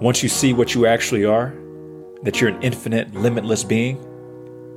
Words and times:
Once 0.00 0.22
you 0.22 0.30
see 0.30 0.54
what 0.54 0.74
you 0.74 0.86
actually 0.86 1.26
are, 1.26 1.54
that 2.22 2.40
you're 2.40 2.48
an 2.48 2.62
infinite, 2.62 3.12
limitless 3.12 3.62
being, 3.62 4.02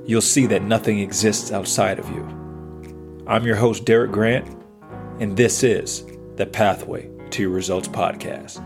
you'll 0.06 0.20
see 0.20 0.46
that 0.46 0.62
nothing 0.62 1.00
exists 1.00 1.50
outside 1.50 1.98
of 1.98 2.10
you. 2.10 3.24
I'm 3.26 3.46
your 3.46 3.56
host, 3.56 3.86
Derek 3.86 4.12
Grant, 4.12 4.46
and 5.22 5.38
this 5.38 5.64
is 5.64 6.06
the 6.36 6.46
Pathway 6.46 7.10
to 7.30 7.42
Your 7.42 7.52
Results 7.52 7.88
podcast. 7.88 8.62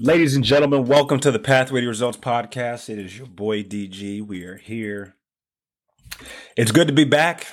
Ladies 0.00 0.34
and 0.34 0.44
gentlemen, 0.44 0.86
welcome 0.86 1.20
to 1.20 1.30
the 1.30 1.38
Pathway 1.38 1.82
to 1.82 1.86
Results 1.86 2.18
podcast. 2.18 2.88
It 2.88 2.98
is 2.98 3.16
your 3.16 3.28
boy 3.28 3.62
DG. 3.62 4.26
We 4.26 4.42
are 4.42 4.56
here. 4.56 5.14
It's 6.56 6.72
good 6.72 6.88
to 6.88 6.94
be 6.94 7.04
back. 7.04 7.46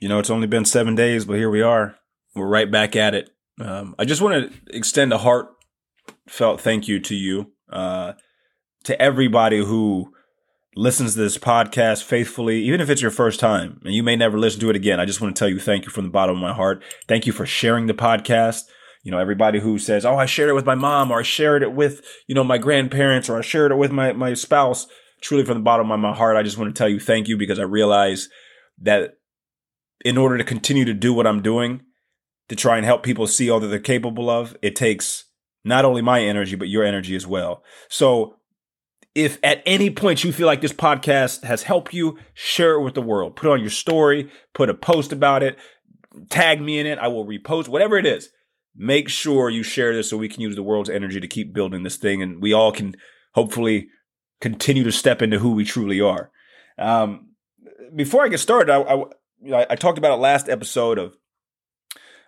You 0.00 0.08
know, 0.08 0.18
it's 0.18 0.30
only 0.30 0.46
been 0.46 0.64
seven 0.64 0.94
days, 0.94 1.24
but 1.24 1.36
here 1.36 1.50
we 1.50 1.62
are. 1.62 1.96
We're 2.34 2.48
right 2.48 2.70
back 2.70 2.96
at 2.96 3.14
it. 3.14 3.30
Um, 3.60 3.94
I 3.98 4.04
just 4.04 4.20
want 4.20 4.52
to 4.52 4.76
extend 4.76 5.12
a 5.12 5.18
heartfelt 5.18 6.60
thank 6.60 6.88
you 6.88 7.00
to 7.00 7.14
you, 7.14 7.52
uh, 7.70 8.14
to 8.84 9.00
everybody 9.00 9.64
who 9.64 10.12
listens 10.76 11.14
to 11.14 11.20
this 11.20 11.38
podcast 11.38 12.02
faithfully, 12.02 12.62
even 12.62 12.80
if 12.80 12.90
it's 12.90 13.00
your 13.00 13.12
first 13.12 13.38
time 13.38 13.80
and 13.84 13.94
you 13.94 14.02
may 14.02 14.16
never 14.16 14.38
listen 14.38 14.60
to 14.60 14.70
it 14.70 14.76
again. 14.76 14.98
I 14.98 15.04
just 15.04 15.20
want 15.20 15.34
to 15.34 15.38
tell 15.38 15.48
you 15.48 15.60
thank 15.60 15.84
you 15.84 15.90
from 15.90 16.04
the 16.04 16.10
bottom 16.10 16.34
of 16.34 16.42
my 16.42 16.52
heart. 16.52 16.82
Thank 17.06 17.26
you 17.26 17.32
for 17.32 17.46
sharing 17.46 17.86
the 17.86 17.94
podcast 17.94 18.64
you 19.04 19.10
know, 19.10 19.18
everybody 19.18 19.60
who 19.60 19.78
says, 19.78 20.06
"Oh, 20.06 20.16
I 20.16 20.24
shared 20.24 20.48
it 20.48 20.54
with 20.54 20.64
my 20.64 20.74
mom," 20.74 21.10
or 21.10 21.20
"I 21.20 21.22
shared 21.22 21.62
it 21.62 21.72
with 21.72 22.04
you 22.26 22.34
know 22.34 22.42
my 22.42 22.56
grandparents," 22.56 23.28
or 23.28 23.38
"I 23.38 23.42
shared 23.42 23.70
it 23.70 23.76
with 23.76 23.92
my 23.92 24.12
my 24.14 24.32
spouse." 24.32 24.86
Truly, 25.24 25.42
from 25.42 25.56
the 25.56 25.64
bottom 25.64 25.90
of 25.90 25.98
my 25.98 26.14
heart, 26.14 26.36
I 26.36 26.42
just 26.42 26.58
want 26.58 26.74
to 26.74 26.78
tell 26.78 26.88
you 26.88 27.00
thank 27.00 27.28
you 27.28 27.38
because 27.38 27.58
I 27.58 27.62
realize 27.62 28.28
that 28.82 29.14
in 30.04 30.18
order 30.18 30.36
to 30.36 30.44
continue 30.44 30.84
to 30.84 30.92
do 30.92 31.14
what 31.14 31.26
I'm 31.26 31.40
doing, 31.40 31.80
to 32.50 32.54
try 32.54 32.76
and 32.76 32.84
help 32.84 33.02
people 33.02 33.26
see 33.26 33.48
all 33.48 33.58
that 33.60 33.68
they're 33.68 33.78
capable 33.78 34.28
of, 34.28 34.54
it 34.60 34.76
takes 34.76 35.24
not 35.64 35.86
only 35.86 36.02
my 36.02 36.20
energy 36.20 36.56
but 36.56 36.68
your 36.68 36.84
energy 36.84 37.16
as 37.16 37.26
well. 37.26 37.64
So, 37.88 38.36
if 39.14 39.38
at 39.42 39.62
any 39.64 39.88
point 39.90 40.24
you 40.24 40.32
feel 40.32 40.46
like 40.46 40.60
this 40.60 40.72
podcast 40.72 41.44
has 41.44 41.62
helped 41.62 41.94
you, 41.94 42.18
share 42.34 42.74
it 42.74 42.82
with 42.82 42.94
the 42.94 43.00
world. 43.00 43.34
Put 43.34 43.48
on 43.48 43.60
your 43.60 43.70
story, 43.70 44.30
put 44.52 44.68
a 44.68 44.74
post 44.74 45.10
about 45.10 45.42
it, 45.42 45.56
tag 46.28 46.60
me 46.60 46.78
in 46.78 46.86
it. 46.86 46.98
I 46.98 47.08
will 47.08 47.24
repost 47.24 47.68
whatever 47.68 47.96
it 47.96 48.04
is 48.04 48.28
make 48.76 49.08
sure 49.08 49.48
you 49.50 49.62
share 49.62 49.94
this 49.94 50.10
so 50.10 50.16
we 50.16 50.28
can 50.28 50.40
use 50.40 50.56
the 50.56 50.62
world's 50.62 50.90
energy 50.90 51.20
to 51.20 51.28
keep 51.28 51.52
building 51.52 51.82
this 51.82 51.96
thing 51.96 52.20
and 52.22 52.42
we 52.42 52.52
all 52.52 52.72
can 52.72 52.94
hopefully 53.34 53.88
continue 54.40 54.84
to 54.84 54.92
step 54.92 55.22
into 55.22 55.38
who 55.38 55.52
we 55.52 55.64
truly 55.64 56.00
are. 56.00 56.30
Um, 56.78 57.30
before 57.94 58.24
I 58.24 58.28
get 58.28 58.38
started, 58.38 58.72
I, 58.72 59.04
I, 59.52 59.66
I, 59.70 59.76
talked 59.76 59.98
about 59.98 60.12
it 60.12 60.20
last 60.20 60.48
episode 60.48 60.98
of 60.98 61.16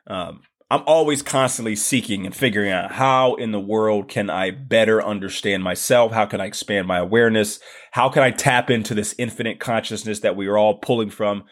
um, 0.07 0.43
I'm 0.71 0.83
always 0.87 1.23
constantly 1.23 1.77
seeking 1.77 2.25
and 2.25 2.35
figuring 2.35 2.71
out 2.71 2.93
how 2.93 3.35
in 3.35 3.53
the 3.53 3.61
world 3.61 4.09
can 4.09 4.31
I 4.31 4.51
better 4.51 5.03
understand 5.03 5.63
myself? 5.63 6.13
How 6.13 6.27
can 6.27 6.41
I 6.41 6.47
expand 6.47 6.87
my 6.87 6.99
awareness? 6.99 7.61
How 7.93 8.09
can 8.09 8.23
I 8.23 8.31
tap 8.31 8.71
into 8.71 8.95
this 8.95 9.15
infinite 9.19 9.61
consciousness 9.61 10.21
that 10.21 10.37
we 10.37 10.47
are 10.47 10.59
all 10.59 10.79
pulling 10.79 11.11
from? 11.11 11.45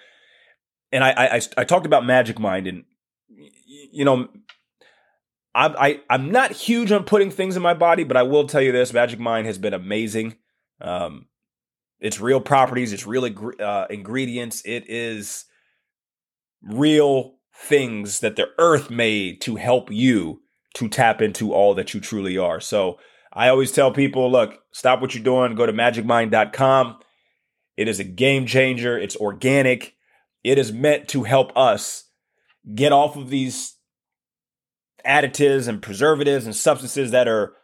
And 0.92 1.02
I, 1.02 1.10
I, 1.10 1.40
I 1.56 1.64
talked 1.64 1.86
about 1.86 2.06
Magic 2.06 2.38
Mind 2.38 2.66
and, 2.66 2.84
you 3.92 4.04
know, 4.04 4.28
I'm 5.54 5.74
I, 5.78 6.00
I'm 6.10 6.32
not 6.32 6.52
huge 6.52 6.90
on 6.90 7.04
putting 7.04 7.30
things 7.30 7.56
in 7.56 7.62
my 7.62 7.74
body, 7.74 8.04
but 8.04 8.16
I 8.16 8.24
will 8.24 8.46
tell 8.46 8.60
you 8.60 8.72
this: 8.72 8.92
Magic 8.92 9.20
Mind 9.20 9.46
has 9.46 9.58
been 9.58 9.74
amazing. 9.74 10.34
Um, 10.80 11.26
it's 12.00 12.20
real 12.20 12.40
properties, 12.40 12.92
it's 12.92 13.06
real 13.06 13.28
uh, 13.60 13.86
ingredients, 13.88 14.62
it 14.64 14.84
is 14.88 15.46
real 16.62 17.36
things 17.54 18.20
that 18.20 18.36
the 18.36 18.48
earth 18.58 18.90
made 18.90 19.40
to 19.42 19.56
help 19.56 19.90
you 19.90 20.42
to 20.74 20.88
tap 20.88 21.22
into 21.22 21.52
all 21.52 21.74
that 21.74 21.94
you 21.94 22.00
truly 22.00 22.36
are. 22.36 22.60
So 22.60 22.98
I 23.32 23.48
always 23.48 23.72
tell 23.72 23.92
people, 23.92 24.30
look, 24.30 24.58
stop 24.72 25.00
what 25.00 25.14
you're 25.14 25.24
doing, 25.24 25.54
go 25.54 25.66
to 25.66 25.72
magicmind.com. 25.72 26.98
It 27.76 27.88
is 27.88 28.00
a 28.00 28.04
game 28.04 28.46
changer. 28.46 28.98
It's 28.98 29.16
organic. 29.16 29.94
It 30.42 30.58
is 30.58 30.72
meant 30.72 31.08
to 31.08 31.24
help 31.24 31.56
us 31.56 32.04
get 32.74 32.92
off 32.92 33.16
of 33.16 33.30
these 33.30 33.76
additives 35.04 35.68
and 35.68 35.82
preservatives 35.82 36.44
and 36.46 36.54
substances 36.54 37.10
that 37.10 37.28
are 37.28 37.54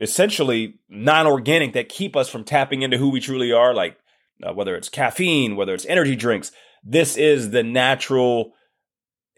essentially 0.00 0.78
non-organic 0.88 1.72
that 1.72 1.88
keep 1.88 2.16
us 2.16 2.28
from 2.28 2.44
tapping 2.44 2.82
into 2.82 2.98
who 2.98 3.10
we 3.10 3.20
truly 3.20 3.52
are 3.52 3.74
like 3.74 3.96
uh, 4.42 4.52
whether 4.52 4.74
it's 4.74 4.88
caffeine 4.88 5.56
whether 5.56 5.74
it's 5.74 5.86
energy 5.86 6.16
drinks. 6.16 6.52
This 6.82 7.16
is 7.16 7.50
the 7.50 7.62
natural 7.62 8.52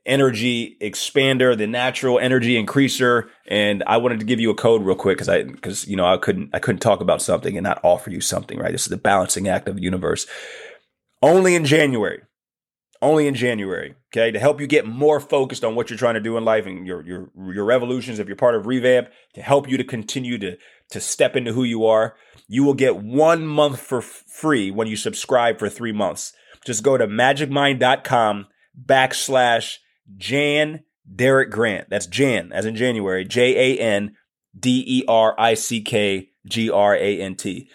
energy 0.05 0.77
expander 0.81 1.57
the 1.57 1.67
natural 1.67 2.19
energy 2.19 2.63
increaser. 2.63 3.29
And 3.49 3.83
i 3.87 3.97
wanted 3.97 4.21
to 4.21 4.27
give 4.27 4.41
you 4.41 4.51
a 4.51 4.55
code 4.55 4.83
real 4.83 4.97
quick 4.97 5.19
because 5.19 5.29
i 5.29 5.43
because 5.43 5.87
you 5.87 5.97
know 5.97 6.07
i 6.07 6.17
couldn't 6.17 6.51
i 6.53 6.59
couldn't 6.59 6.81
talk 6.81 7.01
about 7.01 7.23
something 7.23 7.57
and 7.57 7.65
not 7.65 7.81
offer 7.83 8.11
you 8.11 8.21
something 8.21 8.59
right? 8.59 8.73
This 8.73 8.83
is 8.83 8.89
the 8.89 8.97
balancing 8.97 9.49
act 9.49 9.69
of 9.69 9.77
the 9.77 9.83
universe. 9.83 10.27
Only 11.23 11.55
in 11.55 11.65
january 11.65 12.23
only 13.03 13.27
in 13.27 13.35
January, 13.35 13.95
okay, 14.17 14.31
to 14.31 14.39
help 14.39 14.61
you 14.61 14.67
get 14.67 14.87
more 14.87 15.21
focused 15.21 15.65
on 15.65 15.75
what 15.75 15.91
you're 15.91 15.99
trying 15.99 16.15
to 16.15 16.21
do 16.21 16.37
in 16.37 16.45
life 16.45 16.67
and 16.67 16.87
your 16.87 17.05
your 17.07 17.31
your 17.53 17.65
revolutions 17.65 18.19
if 18.19 18.27
you're 18.27 18.37
part 18.37 18.55
of 18.55 18.67
revamp 18.67 19.09
to 19.35 19.43
help 19.43 19.69
you 19.69 19.77
to 19.77 19.85
continue 19.85 20.39
to 20.39 20.57
to 20.91 21.01
step 21.01 21.37
into 21.37 21.53
who 21.53 21.65
you 21.65 21.85
are. 21.85 22.17
You 22.49 22.65
will 22.65 22.75
get 22.75 22.97
1 22.97 23.47
month 23.47 23.81
for 23.81 24.01
free 24.01 24.71
when 24.71 24.87
you 24.87 24.97
subscribe 24.97 25.59
for 25.59 25.69
3 25.69 25.93
months. 25.93 26.33
Just 26.65 26.83
go 26.83 26.97
to 26.97 27.07
magicmind.com 27.07 28.47
backslash 28.85 29.79
Jan 30.17 30.85
Derek 31.13 31.51
Grant. 31.51 31.91
That's 31.91 32.07
Jan 32.07 32.53
as 32.53 32.65
in 32.67 32.77
January, 32.77 33.25
J 33.25 33.77
A 33.77 33.79
N 33.79 34.17
D 34.59 34.85
E 34.87 35.05
R 35.07 35.35
I 35.39 35.55
C 35.55 35.81
K 35.81 36.31
G 36.47 36.71
R 36.71 36.95
A 36.95 37.21
N 37.21 37.35
T. 37.35 37.69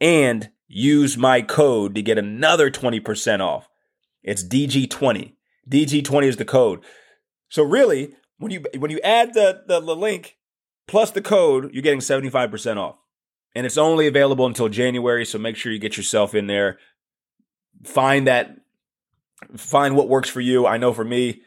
And 0.00 0.50
use 0.68 1.16
my 1.16 1.42
code 1.42 1.94
to 1.94 2.02
get 2.02 2.18
another 2.18 2.70
20% 2.70 3.40
off. 3.40 3.68
It's 4.22 4.44
DG20. 4.44 5.37
DG20 5.68 6.26
is 6.26 6.36
the 6.36 6.44
code. 6.44 6.80
So 7.48 7.62
really, 7.62 8.14
when 8.38 8.52
you 8.52 8.64
when 8.78 8.90
you 8.90 9.00
add 9.00 9.34
the, 9.34 9.62
the, 9.66 9.80
the 9.80 9.96
link 9.96 10.36
plus 10.86 11.10
the 11.10 11.22
code, 11.22 11.72
you're 11.72 11.82
getting 11.82 12.00
75% 12.00 12.76
off. 12.76 12.96
And 13.54 13.66
it's 13.66 13.78
only 13.78 14.06
available 14.06 14.46
until 14.46 14.68
January, 14.68 15.24
so 15.24 15.38
make 15.38 15.56
sure 15.56 15.72
you 15.72 15.78
get 15.78 15.96
yourself 15.96 16.34
in 16.34 16.46
there. 16.46 16.78
Find 17.84 18.26
that 18.26 18.56
find 19.56 19.96
what 19.96 20.08
works 20.08 20.28
for 20.28 20.40
you. 20.40 20.66
I 20.66 20.76
know 20.76 20.92
for 20.92 21.04
me, 21.04 21.42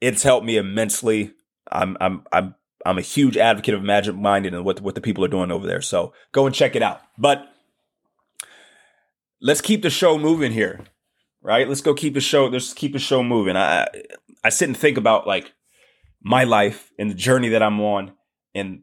it's 0.00 0.22
helped 0.22 0.46
me 0.46 0.56
immensely. 0.56 1.32
I'm 1.70 1.96
I'm 2.00 2.22
I'm 2.32 2.54
I'm 2.84 2.98
a 2.98 3.02
huge 3.02 3.36
advocate 3.36 3.74
of 3.74 3.82
Magic 3.82 4.14
Minded 4.14 4.54
and 4.54 4.64
what 4.64 4.80
what 4.80 4.94
the 4.94 5.00
people 5.00 5.24
are 5.24 5.28
doing 5.28 5.50
over 5.50 5.66
there. 5.66 5.80
So 5.80 6.12
go 6.32 6.46
and 6.46 6.54
check 6.54 6.76
it 6.76 6.82
out. 6.82 7.00
But 7.16 7.46
let's 9.40 9.60
keep 9.60 9.82
the 9.82 9.90
show 9.90 10.18
moving 10.18 10.52
here 10.52 10.84
right? 11.42 11.68
Let's 11.68 11.80
go 11.80 11.94
keep 11.94 12.14
the 12.14 12.20
show. 12.20 12.46
Let's 12.46 12.72
keep 12.72 12.92
the 12.92 12.98
show 12.98 13.22
moving. 13.22 13.56
I 13.56 13.86
I 14.44 14.48
sit 14.50 14.68
and 14.68 14.76
think 14.76 14.98
about 14.98 15.26
like 15.26 15.52
my 16.22 16.44
life 16.44 16.90
and 16.98 17.10
the 17.10 17.14
journey 17.14 17.48
that 17.50 17.62
I'm 17.62 17.80
on 17.80 18.12
and 18.54 18.80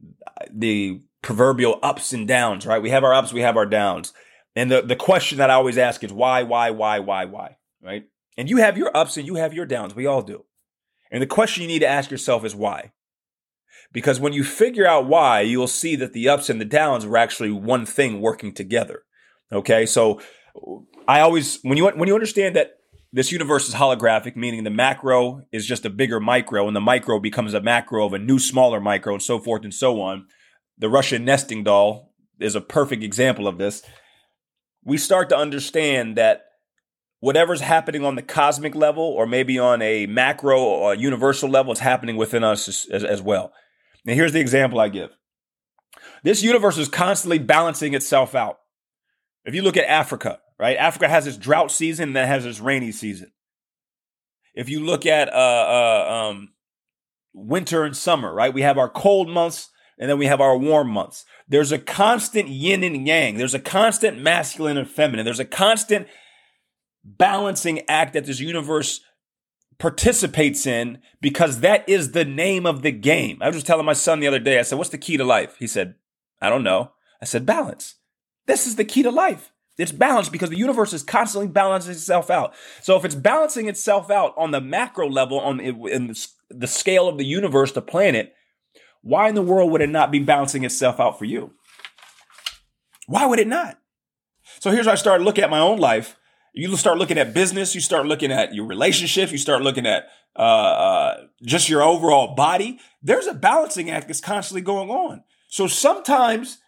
the 0.52 1.02
proverbial 1.22 1.80
ups 1.82 2.14
and 2.14 2.28
downs, 2.28 2.66
right? 2.66 2.82
We 2.82 2.92
have 2.92 3.04
our 3.04 3.14
ups, 3.14 3.34
we 3.34 3.42
have 3.42 3.58
our 3.58 3.66
downs. 3.66 4.14
And 4.56 4.72
the, 4.72 4.82
the 4.82 4.96
question 4.96 5.40
that 5.40 5.50
I 5.50 5.56
always 5.56 5.78
ask 5.78 6.04
is 6.04 6.14
why, 6.14 6.44
why, 6.44 6.70
why, 6.70 7.00
why, 7.00 7.26
why, 7.26 7.58
right? 7.82 8.06
And 8.38 8.50
you 8.50 8.58
have 8.58 8.78
your 8.78 8.96
ups 8.96 9.18
and 9.18 9.26
you 9.26 9.36
have 9.36 9.54
your 9.54 9.66
downs. 9.66 9.96
We 9.96 10.06
all 10.06 10.22
do. 10.22 10.46
And 11.12 11.22
the 11.22 11.28
question 11.28 11.62
you 11.62 11.68
need 11.68 11.80
to 11.80 11.88
ask 11.88 12.12
yourself 12.12 12.46
is 12.46 12.56
why? 12.56 12.92
Because 13.92 14.20
when 14.20 14.34
you 14.34 14.44
figure 14.44 14.86
out 14.86 15.08
why, 15.08 15.42
you'll 15.42 15.68
see 15.68 15.96
that 15.98 16.14
the 16.14 16.30
ups 16.30 16.50
and 16.50 16.60
the 16.60 16.66
downs 16.66 17.06
were 17.06 17.18
actually 17.18 17.52
one 17.52 17.86
thing 17.86 18.22
working 18.22 18.54
together. 18.54 19.04
Okay. 19.52 19.86
So 19.86 20.22
I 21.08 21.20
always 21.22 21.60
when 21.62 21.78
you 21.78 21.88
when 21.90 22.08
you 22.08 22.16
understand 22.16 22.56
that 22.56 22.78
this 23.12 23.32
universe 23.32 23.68
is 23.68 23.76
holographic, 23.76 24.36
meaning 24.36 24.64
the 24.64 24.70
macro 24.70 25.44
is 25.52 25.66
just 25.66 25.86
a 25.86 25.90
bigger 25.90 26.20
micro, 26.20 26.68
and 26.68 26.76
the 26.76 26.82
micro 26.82 27.20
becomes 27.20 27.54
a 27.54 27.62
macro 27.62 28.06
of 28.06 28.14
a 28.14 28.20
new 28.20 28.40
smaller 28.40 28.82
micro, 28.82 29.14
and 29.14 29.24
so 29.24 29.40
forth 29.40 29.64
and 29.64 29.74
so 29.74 30.02
on. 30.02 30.28
The 30.78 30.90
Russian 30.90 31.24
nesting 31.24 31.64
doll 31.64 32.12
is 32.40 32.56
a 32.56 32.62
perfect 32.62 33.04
example 33.04 33.48
of 33.48 33.58
this. 33.58 33.84
We 34.84 34.98
start 34.98 35.30
to 35.30 35.38
understand 35.38 36.18
that 36.18 36.44
whatever's 37.20 37.62
happening 37.62 38.04
on 38.04 38.16
the 38.16 38.22
cosmic 38.22 38.76
level, 38.76 39.04
or 39.04 39.26
maybe 39.26 39.58
on 39.58 39.82
a 39.82 40.06
macro 40.08 40.62
or 40.62 40.94
universal 40.94 41.50
level, 41.50 41.72
is 41.72 41.80
happening 41.80 42.18
within 42.18 42.44
us 42.44 42.68
as, 42.68 42.88
as, 42.92 43.04
as 43.04 43.22
well. 43.22 43.54
Now, 44.04 44.14
here's 44.14 44.34
the 44.34 44.42
example 44.42 44.80
I 44.80 44.90
give. 44.90 45.12
This 46.24 46.44
universe 46.44 46.78
is 46.78 46.90
constantly 46.90 47.40
balancing 47.40 47.94
itself 47.94 48.36
out. 48.36 48.58
If 49.46 49.56
you 49.56 49.62
look 49.62 49.78
at 49.78 49.90
Africa, 49.90 50.40
right? 50.60 50.78
Africa 50.78 51.08
has 51.08 51.28
its 51.28 51.38
drought 51.38 51.72
season 51.72 52.14
that 52.14 52.28
has 52.28 52.46
its 52.46 52.60
rainy 52.60 52.92
season. 52.92 53.32
If 54.54 54.70
you 54.70 54.80
look 54.80 55.06
at 55.06 55.28
uh, 55.30 55.32
uh, 55.32 56.14
um, 56.14 56.54
winter 57.34 57.84
and 57.84 57.96
summer, 57.96 58.34
right? 58.34 58.54
We 58.54 58.62
have 58.62 58.78
our 58.78 58.90
cold 58.90 59.30
months 59.30 59.70
and 59.98 60.10
then 60.10 60.18
we 60.18 60.26
have 60.26 60.42
our 60.42 60.58
warm 60.58 60.90
months. 60.90 61.26
There's 61.48 61.72
a 61.72 61.80
constant 61.80 62.50
yin 62.50 62.84
and 62.84 63.08
yang. 63.08 63.38
There's 63.38 63.54
a 63.54 63.60
constant 63.60 64.20
masculine 64.20 64.78
and 64.78 64.90
feminine. 64.90 65.26
There's 65.26 65.40
a 65.40 65.46
constant 65.46 66.08
balancing 67.04 67.82
act 67.88 68.14
that 68.14 68.26
this 68.26 68.40
universe 68.40 69.02
participates 69.78 70.66
in 70.66 71.00
because 71.22 71.60
that 71.60 71.88
is 71.88 72.12
the 72.12 72.26
name 72.26 72.66
of 72.66 72.82
the 72.82 72.92
game. 72.92 73.38
I 73.42 73.48
was 73.48 73.58
just 73.58 73.68
telling 73.68 73.86
my 73.86 73.94
son 73.94 74.20
the 74.20 74.28
other 74.28 74.40
day, 74.40 74.60
I 74.60 74.64
said, 74.64 74.78
What's 74.78 74.90
the 74.90 74.98
key 74.98 75.18
to 75.18 75.24
life? 75.24 75.56
He 75.60 75.68
said, 75.68 75.96
I 76.42 76.50
don't 76.50 76.64
know. 76.64 76.92
I 77.22 77.26
said, 77.26 77.46
Balance. 77.46 77.96
This 78.48 78.68
is 78.68 78.76
the 78.76 78.86
key 78.86 79.04
to 79.04 79.12
life. 79.12 79.52
It's 79.78 79.92
balanced 79.92 80.32
because 80.32 80.50
the 80.50 80.58
universe 80.58 80.94
is 80.94 81.04
constantly 81.04 81.50
balancing 81.50 81.92
itself 81.92 82.30
out. 82.30 82.54
So 82.82 82.96
if 82.96 83.04
it's 83.04 83.16
balancing 83.16 83.68
itself 83.68 84.10
out 84.10 84.34
on 84.38 84.52
the 84.52 84.62
macro 84.62 85.10
level, 85.10 85.40
on 85.40 85.60
in 85.60 86.16
the 86.50 86.68
scale 86.68 87.08
of 87.08 87.18
the 87.18 87.26
universe, 87.26 87.74
the 87.74 87.82
planet, 87.82 88.34
why 89.02 89.28
in 89.28 89.36
the 89.36 89.42
world 89.42 89.72
would 89.72 89.82
it 89.82 89.90
not 89.90 90.12
be 90.12 90.20
balancing 90.20 90.64
itself 90.64 91.00
out 91.00 91.20
for 91.20 91.26
you? 91.26 91.52
Why 93.08 93.26
would 93.26 93.40
it 93.40 93.48
not? 93.48 93.80
So 94.60 94.72
here's 94.72 94.86
where 94.86 94.94
I 94.94 94.98
started 94.98 95.24
looking 95.24 95.44
at 95.44 95.50
my 95.50 95.60
own 95.60 95.78
life. 95.78 96.18
You 96.54 96.76
start 96.78 96.98
looking 96.98 97.18
at 97.18 97.34
business. 97.34 97.76
You 97.76 97.82
start 97.82 98.06
looking 98.06 98.32
at 98.32 98.54
your 98.54 98.66
relationship, 98.66 99.32
You 99.32 99.38
start 99.38 99.62
looking 99.62 99.86
at 99.86 100.08
uh, 100.38 100.42
uh, 100.42 101.18
just 101.44 101.70
your 101.70 101.82
overall 101.82 102.34
body. 102.34 102.80
There's 103.02 103.28
a 103.28 103.34
balancing 103.34 103.90
act 103.90 104.08
that's 104.08 104.22
constantly 104.22 104.62
going 104.62 104.90
on. 104.90 105.24
So 105.48 105.68
sometimes 105.68 106.60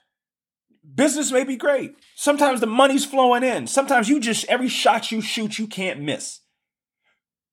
business 0.96 1.32
may 1.32 1.44
be 1.44 1.56
great. 1.56 1.96
Sometimes 2.16 2.60
the 2.60 2.68
money's 2.68 3.06
flowing 3.06 3.44
in. 3.44 3.68
Sometimes 3.68 4.10
you 4.10 4.20
just, 4.20 4.46
every 4.46 4.70
shot 4.70 5.12
you 5.12 5.22
shoot, 5.22 5.60
you 5.60 5.68
can't 5.68 6.02
miss. 6.02 6.42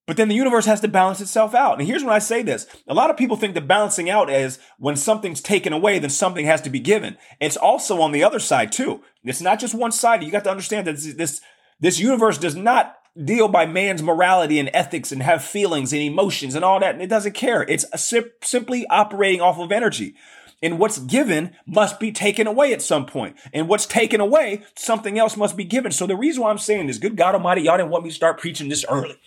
But 0.07 0.19
then 0.19 0.29
the 0.29 0.35
universe 0.35 0.67
has 0.67 0.81
to 0.83 0.89
balance 0.89 1.23
itself 1.23 1.55
out. 1.55 1.79
And 1.79 1.89
here's 1.89 2.05
when 2.05 2.13
I 2.13 2.19
say 2.19 2.43
this. 2.43 2.67
A 2.87 2.93
lot 2.93 3.09
of 3.09 3.17
people 3.17 3.37
think 3.37 3.55
that 3.55 3.67
balancing 3.67 4.11
out 4.11 4.29
is 4.29 4.59
when 4.79 4.97
something's 4.97 5.41
taken 5.41 5.73
away, 5.73 5.99
then 5.99 6.11
something 6.11 6.45
has 6.45 6.61
to 6.63 6.71
be 6.71 6.79
given. 6.79 7.17
It's 7.41 7.57
also 7.57 8.03
on 8.03 8.13
the 8.13 8.23
other 8.23 8.39
side 8.39 8.71
too. 8.71 9.03
It's 9.23 9.41
not 9.41 9.59
just 9.59 9.75
one 9.75 9.93
side. 9.93 10.23
You 10.23 10.31
got 10.31 10.45
to 10.45 10.51
understand 10.51 10.87
that 10.87 10.97
this, 10.97 11.15
this, 11.15 11.41
this 11.81 11.99
universe 11.99 12.37
does 12.37 12.55
not 12.55 12.97
deal 13.23 13.49
by 13.49 13.65
man's 13.65 14.03
morality 14.03 14.59
and 14.59 14.69
ethics 14.75 15.11
and 15.11 15.23
have 15.23 15.43
feelings 15.43 15.93
and 15.93 16.03
emotions 16.03 16.55
and 16.55 16.65
all 16.65 16.81
that. 16.81 16.95
And 16.95 17.03
it 17.03 17.09
doesn't 17.09 17.35
care. 17.35 17.63
It's 17.63 17.87
sim- 17.97 18.31
simply 18.43 18.87
operating 18.89 19.41
off 19.41 19.59
of 19.59 19.73
energy. 19.73 20.17
And 20.63 20.79
what's 20.79 20.99
given 20.99 21.57
must 21.67 22.01
be 22.01 22.13
taken 22.13 22.47
away 22.47 22.73
at 22.73 22.83
some 22.83 23.07
point. 23.07 23.37
And 23.53 23.69
what's 23.69 23.87
taken 23.87 24.21
away, 24.21 24.63
something 24.77 25.19
else 25.19 25.37
must 25.37 25.57
be 25.57 25.65
given. 25.65 25.93
So 25.93 26.07
the 26.07 26.17
reason 26.17 26.43
why 26.43 26.51
I'm 26.51 26.59
saying 26.59 26.87
this, 26.87 26.99
good 26.99 27.17
God 27.17 27.35
Almighty, 27.35 27.63
y'all 27.63 27.77
didn't 27.77 27.91
want 27.91 28.05
me 28.05 28.11
to 28.11 28.17
start 28.17 28.41
preaching 28.41 28.69
this 28.69 28.85
early. 28.89 29.19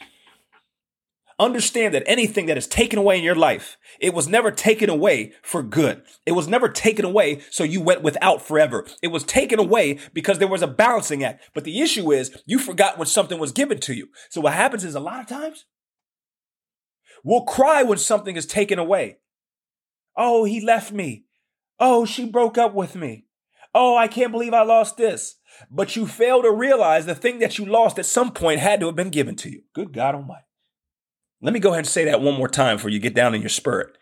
Understand 1.40 1.94
that 1.94 2.04
anything 2.08 2.48
that 2.48 2.58
is 2.58 2.66
taken 2.66 2.98
away 2.98 3.20
in 3.20 3.24
your 3.24 3.36
life, 3.36 3.78
it 4.00 4.16
was 4.16 4.28
never 4.28 4.50
taken 4.50 4.90
away 4.90 5.34
for 5.44 5.62
good. 5.62 6.02
It 6.26 6.32
was 6.32 6.48
never 6.48 6.68
taken 6.68 7.06
away 7.06 7.42
so 7.52 7.64
you 7.64 7.80
went 7.80 8.02
without 8.02 8.42
forever. 8.42 8.88
It 9.04 9.10
was 9.10 9.24
taken 9.24 9.60
away 9.60 10.00
because 10.14 10.40
there 10.40 10.48
was 10.48 10.64
a 10.64 10.68
balancing 10.68 11.24
act. 11.24 11.44
But 11.54 11.64
the 11.64 11.80
issue 11.80 12.12
is 12.12 12.36
you 12.48 12.58
forgot 12.58 12.98
when 12.98 13.06
something 13.06 13.38
was 13.38 13.52
given 13.52 13.80
to 13.82 13.94
you. 13.94 14.08
So 14.32 14.42
what 14.42 14.54
happens 14.54 14.84
is 14.84 14.96
a 14.96 15.00
lot 15.00 15.20
of 15.20 15.28
times 15.28 15.66
we'll 17.24 17.44
cry 17.44 17.84
when 17.84 18.00
something 18.00 18.36
is 18.36 18.48
taken 18.48 18.80
away. 18.80 19.18
Oh, 20.18 20.44
he 20.44 20.60
left 20.60 20.92
me. 20.92 21.26
Oh, 21.80 22.06
she 22.06 22.26
broke 22.26 22.58
up 22.58 22.74
with 22.74 22.96
me. 22.96 23.28
Oh, 23.74 23.96
I 23.96 24.08
can't 24.08 24.32
believe 24.32 24.54
I 24.54 24.64
lost 24.64 24.98
this. 24.98 25.36
But 25.70 25.96
you 25.96 26.08
fail 26.08 26.42
to 26.42 26.52
realize 26.52 27.06
the 27.06 27.16
thing 27.16 27.40
that 27.40 27.60
you 27.60 27.66
lost 27.66 28.00
at 28.00 28.06
some 28.08 28.32
point 28.32 28.60
had 28.60 28.80
to 28.80 28.88
have 28.88 28.96
been 28.96 29.12
given 29.12 29.36
to 29.38 29.50
you. 29.50 29.62
Good 29.74 29.94
God 29.94 30.16
Almighty. 30.16 30.46
Let 31.42 31.54
me 31.54 31.60
go 31.60 31.70
ahead 31.70 31.80
and 31.80 31.88
say 31.88 32.06
that 32.06 32.22
one 32.22 32.36
more 32.36 32.48
time 32.48 32.78
before 32.78 32.90
you 32.90 33.00
get 33.00 33.14
down 33.14 33.36
in 33.36 33.42
your 33.42 33.50
spirit. 33.50 33.96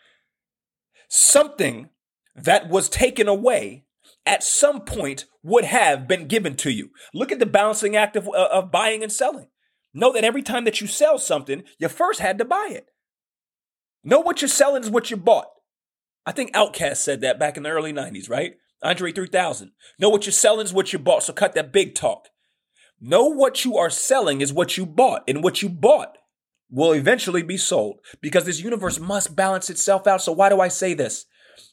Something 1.09 1.89
that 2.35 2.69
was 2.69 2.87
taken 2.87 3.27
away 3.27 3.85
at 4.25 4.43
some 4.43 4.81
point 4.81 5.25
would 5.43 5.65
have 5.65 6.07
been 6.07 6.27
given 6.27 6.55
to 6.55 6.71
you. 6.71 6.91
Look 7.13 7.31
at 7.31 7.39
the 7.39 7.45
balancing 7.45 7.95
act 7.95 8.15
of, 8.15 8.27
uh, 8.29 8.47
of 8.51 8.71
buying 8.71 9.03
and 9.03 9.11
selling. 9.11 9.47
Know 9.93 10.13
that 10.13 10.23
every 10.23 10.41
time 10.41 10.65
that 10.65 10.81
you 10.81 10.87
sell 10.87 11.17
something, 11.17 11.63
you 11.77 11.87
first 11.87 12.19
had 12.19 12.37
to 12.37 12.45
buy 12.45 12.69
it. 12.71 12.87
Know 14.03 14.19
what 14.19 14.41
you're 14.41 14.49
selling 14.49 14.83
is 14.83 14.89
what 14.89 15.11
you 15.11 15.17
bought. 15.17 15.47
I 16.25 16.31
think 16.31 16.53
Outkast 16.53 16.97
said 16.97 17.21
that 17.21 17.39
back 17.39 17.57
in 17.57 17.63
the 17.63 17.69
early 17.69 17.93
90s, 17.93 18.29
right? 18.29 18.55
Andre 18.81 19.11
3000. 19.11 19.71
Know 19.99 20.09
what 20.09 20.25
you're 20.25 20.33
selling 20.33 20.65
is 20.65 20.73
what 20.73 20.93
you 20.93 20.99
bought, 20.99 21.23
so 21.23 21.33
cut 21.33 21.53
that 21.53 21.71
big 21.71 21.95
talk. 21.95 22.29
Know 22.99 23.25
what 23.25 23.65
you 23.65 23.77
are 23.77 23.89
selling 23.89 24.41
is 24.41 24.53
what 24.53 24.77
you 24.77 24.85
bought, 24.85 25.23
and 25.27 25.43
what 25.43 25.61
you 25.61 25.69
bought 25.69 26.17
will 26.69 26.93
eventually 26.93 27.43
be 27.43 27.57
sold 27.57 27.99
because 28.21 28.45
this 28.45 28.61
universe 28.61 28.99
must 28.99 29.35
balance 29.35 29.69
itself 29.69 30.07
out. 30.07 30.21
So, 30.21 30.31
why 30.31 30.49
do 30.49 30.61
I 30.61 30.67
say 30.67 30.93
this? 30.93 31.25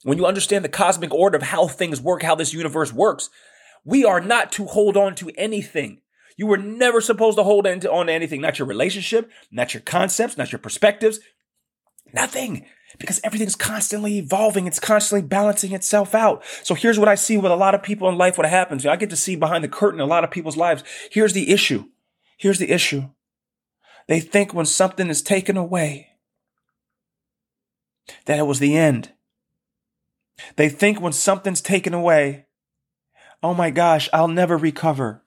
When 0.05 0.19
you 0.19 0.27
understand 0.27 0.65
the 0.65 0.69
cosmic 0.69 1.13
order 1.13 1.37
of 1.37 1.45
how 1.45 1.67
things 1.69 2.01
work, 2.01 2.23
how 2.23 2.35
this 2.35 2.53
universe 2.53 2.93
works, 2.93 3.31
we 3.85 4.05
are 4.05 4.21
not 4.21 4.53
to 4.53 4.67
hold 4.67 4.97
on 4.97 5.15
to 5.17 5.31
anything. 5.37 6.01
You 6.37 6.47
were 6.47 6.59
never 6.59 7.01
supposed 7.01 7.37
to 7.39 7.45
hold 7.45 7.67
on 7.67 7.81
to 7.81 7.93
anything, 7.93 8.41
not 8.41 8.59
your 8.59 8.69
relationship, 8.69 9.31
not 9.51 9.75
your 9.75 9.81
concepts, 9.81 10.39
not 10.39 10.53
your 10.53 10.59
perspectives, 10.59 11.21
nothing. 12.13 12.67
Because 12.99 13.21
everything's 13.25 13.57
constantly 13.57 14.19
evolving, 14.19 14.67
it's 14.67 14.79
constantly 14.79 15.27
balancing 15.27 15.73
itself 15.73 16.15
out. 16.15 16.43
So 16.63 16.75
here's 16.75 16.99
what 16.99 17.09
I 17.09 17.15
see 17.15 17.37
with 17.37 17.51
a 17.51 17.57
lot 17.57 17.75
of 17.75 17.83
people 17.83 18.09
in 18.09 18.19
life 18.19 18.37
what 18.37 18.49
happens. 18.49 18.87
I 18.87 18.97
get 18.97 19.11
to 19.11 19.17
see 19.17 19.37
behind 19.37 19.65
the 19.65 19.69
curtain 19.69 20.01
a 20.01 20.07
lot 20.07 20.25
of 20.25 20.31
people's 20.31 20.57
lives. 20.57 20.85
Here's 21.11 21.33
the 21.33 21.51
issue. 21.51 21.87
Here's 22.37 22.59
the 22.59 22.71
issue. 22.71 23.09
They 24.09 24.21
think 24.21 24.53
when 24.53 24.67
something 24.67 25.09
is 25.09 25.23
taken 25.23 25.57
away 25.57 26.09
that 28.27 28.39
it 28.39 28.47
was 28.47 28.59
the 28.59 28.77
end. 28.77 29.13
They 30.57 30.69
think 30.69 31.01
when 31.01 31.13
something's 31.13 31.61
taken 31.61 31.95
away, 31.95 32.47
oh 33.43 33.55
my 33.55 33.71
gosh, 33.71 34.09
I'll 34.13 34.29
never 34.29 34.57
recover. 34.57 35.23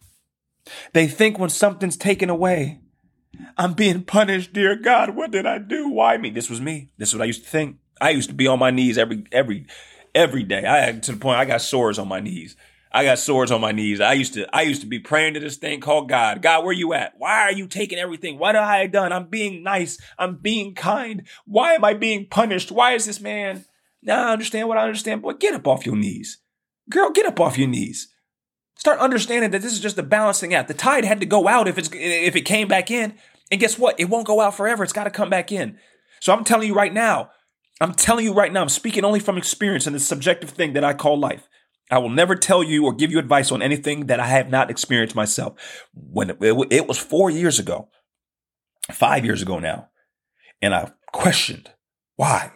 They 0.94 1.08
think 1.08 1.38
when 1.40 1.50
something's 1.50 1.98
taken 1.98 2.30
away, 2.30 2.82
I'm 3.58 3.74
being 3.74 4.04
punished, 4.04 4.54
dear 4.54 4.76
God. 4.76 5.16
What 5.16 5.32
did 5.32 5.46
I 5.46 5.58
do? 5.58 5.90
Why 5.90 6.18
me? 6.18 6.30
This 6.30 6.50
was 6.50 6.62
me. 6.62 6.92
This 6.98 7.10
is 7.10 7.16
what 7.16 7.24
I 7.24 7.26
used 7.28 7.44
to 7.44 7.50
think. 7.50 7.78
I 8.02 8.10
used 8.10 8.30
to 8.30 8.36
be 8.36 8.48
on 8.48 8.60
my 8.60 8.72
knees 8.72 8.98
every 8.98 9.24
every 9.32 9.66
every 10.14 10.44
day. 10.44 10.66
I 10.66 10.78
had 10.78 11.04
to 11.04 11.14
the 11.14 11.18
point 11.18 11.40
I 11.40 11.46
got 11.46 11.62
sores 11.62 12.00
on 12.00 12.08
my 12.08 12.20
knees. 12.20 12.56
I 12.96 13.04
got 13.04 13.20
sores 13.20 13.52
on 13.52 13.60
my 13.60 13.74
knees. 13.74 14.00
I 14.00 14.14
used 14.14 14.36
to, 14.36 14.56
I 14.56 14.62
used 14.62 14.80
to 14.80 14.88
be 14.88 15.00
praying 15.00 15.34
to 15.34 15.42
this 15.42 15.58
thing 15.58 15.82
called 15.82 16.08
God. 16.08 16.42
God, 16.42 16.62
where 16.62 16.70
are 16.70 16.74
you 16.74 16.94
at? 16.94 17.16
Why 17.18 17.42
are 17.42 17.52
you 17.52 17.68
taking 17.68 18.00
everything? 18.00 18.40
What 18.40 18.56
have 18.56 18.64
I 18.64 18.88
done? 18.88 19.12
I'm 19.12 19.28
being 19.28 19.64
nice. 19.64 20.00
I'm 20.18 20.38
being 20.38 20.76
kind. 20.76 21.28
Why 21.46 21.74
am 21.74 21.84
I 21.84 21.94
being 21.94 22.26
punished? 22.26 22.72
Why 22.72 22.94
is 22.94 23.06
this 23.06 23.20
man? 23.20 23.66
Now 24.02 24.30
I 24.30 24.32
understand 24.32 24.70
what 24.70 24.78
I 24.78 24.84
understand. 24.84 25.24
Boy, 25.24 25.34
get 25.34 25.54
up 25.54 25.68
off 25.68 25.86
your 25.86 25.98
knees. 25.98 26.38
Girl, 26.90 27.10
get 27.10 27.26
up 27.26 27.42
off 27.42 27.58
your 27.58 27.68
knees. 27.68 28.08
Start 28.78 29.00
understanding 29.00 29.52
that 29.52 29.62
this 29.62 29.74
is 29.74 29.80
just 29.80 29.98
a 29.98 30.04
balancing 30.04 30.54
act. 30.54 30.68
The 30.68 30.74
tide 30.74 31.06
had 31.06 31.20
to 31.22 31.26
go 31.26 31.48
out 31.48 31.68
if 31.68 31.78
it's, 31.78 31.90
if 31.94 32.36
it 32.36 32.42
came 32.42 32.68
back 32.68 32.92
in. 32.92 33.16
And 33.52 33.60
guess 33.60 33.80
what? 33.80 34.00
It 34.00 34.10
won't 34.10 34.28
go 34.28 34.42
out 34.42 34.56
forever. 34.56 34.84
It's 34.84 34.94
got 34.94 35.06
to 35.06 35.12
come 35.12 35.30
back 35.30 35.52
in. 35.52 35.78
So 36.20 36.34
I'm 36.34 36.44
telling 36.44 36.68
you 36.68 36.74
right 36.74 36.94
now, 36.94 37.30
I'm 37.82 37.94
telling 37.94 38.26
you 38.26 38.34
right 38.34 38.52
now, 38.52 38.62
I'm 38.62 38.70
speaking 38.70 39.04
only 39.04 39.20
from 39.20 39.38
experience 39.38 39.86
in 39.86 39.94
this 39.94 40.08
subjective 40.08 40.50
thing 40.50 40.74
that 40.74 40.84
I 40.84 40.94
call 40.94 41.20
life. 41.20 41.48
I 41.92 42.00
will 42.00 42.10
never 42.10 42.36
tell 42.36 42.64
you 42.64 42.86
or 42.86 42.94
give 42.94 43.12
you 43.12 43.20
advice 43.20 43.52
on 43.52 43.62
anything 43.62 44.08
that 44.08 44.20
I 44.20 44.28
have 44.28 44.50
not 44.50 44.72
experienced 44.72 45.16
myself. 45.16 45.88
When 45.94 46.32
it, 46.32 46.38
it, 46.72 46.88
was 46.88 46.98
four 46.98 47.30
years 47.30 47.60
ago, 47.60 47.90
five 48.92 49.24
years 49.24 49.42
ago 49.42 49.60
now, 49.60 49.90
and 50.62 50.74
I 50.74 50.92
questioned 51.12 51.70
why? 52.16 52.54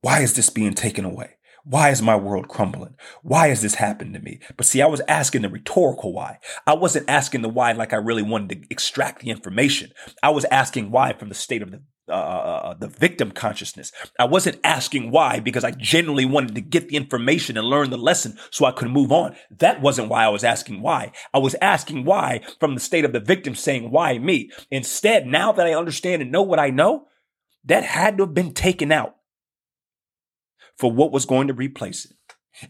Why 0.00 0.20
is 0.20 0.34
this 0.34 0.50
being 0.50 0.74
taken 0.74 1.04
away? 1.04 1.35
Why 1.68 1.90
is 1.90 2.00
my 2.00 2.14
world 2.14 2.46
crumbling? 2.46 2.94
Why 3.22 3.48
has 3.48 3.60
this 3.60 3.74
happened 3.74 4.14
to 4.14 4.20
me? 4.20 4.38
But 4.56 4.66
see, 4.66 4.80
I 4.80 4.86
was 4.86 5.02
asking 5.08 5.42
the 5.42 5.48
rhetorical 5.48 6.12
why. 6.12 6.38
I 6.64 6.74
wasn't 6.74 7.10
asking 7.10 7.42
the 7.42 7.48
why 7.48 7.72
like 7.72 7.92
I 7.92 7.96
really 7.96 8.22
wanted 8.22 8.50
to 8.50 8.66
extract 8.70 9.20
the 9.20 9.30
information. 9.30 9.90
I 10.22 10.30
was 10.30 10.44
asking 10.44 10.92
why 10.92 11.12
from 11.14 11.28
the 11.28 11.34
state 11.34 11.62
of 11.62 11.72
the 11.72 11.82
uh, 12.08 12.12
uh, 12.12 12.60
uh, 12.62 12.74
the 12.74 12.86
victim 12.86 13.32
consciousness. 13.32 13.90
I 14.16 14.26
wasn't 14.26 14.60
asking 14.62 15.10
why 15.10 15.40
because 15.40 15.64
I 15.64 15.72
genuinely 15.72 16.24
wanted 16.24 16.54
to 16.54 16.60
get 16.60 16.88
the 16.88 16.94
information 16.94 17.56
and 17.56 17.66
learn 17.66 17.90
the 17.90 17.98
lesson 17.98 18.38
so 18.52 18.64
I 18.64 18.70
could 18.70 18.90
move 18.90 19.10
on. 19.10 19.34
That 19.50 19.80
wasn't 19.80 20.08
why 20.08 20.24
I 20.24 20.28
was 20.28 20.44
asking 20.44 20.82
why. 20.82 21.10
I 21.34 21.38
was 21.38 21.56
asking 21.60 22.04
why 22.04 22.42
from 22.60 22.74
the 22.74 22.80
state 22.80 23.04
of 23.04 23.12
the 23.12 23.18
victim 23.18 23.56
saying, 23.56 23.90
why 23.90 24.18
me? 24.18 24.52
Instead, 24.70 25.26
now 25.26 25.50
that 25.50 25.66
I 25.66 25.74
understand 25.74 26.22
and 26.22 26.30
know 26.30 26.42
what 26.42 26.60
I 26.60 26.70
know, 26.70 27.08
that 27.64 27.82
had 27.82 28.18
to 28.18 28.22
have 28.22 28.34
been 28.34 28.54
taken 28.54 28.92
out 28.92 29.15
for 30.76 30.90
what 30.92 31.12
was 31.12 31.26
going 31.26 31.48
to 31.48 31.54
replace 31.54 32.04
it. 32.04 32.12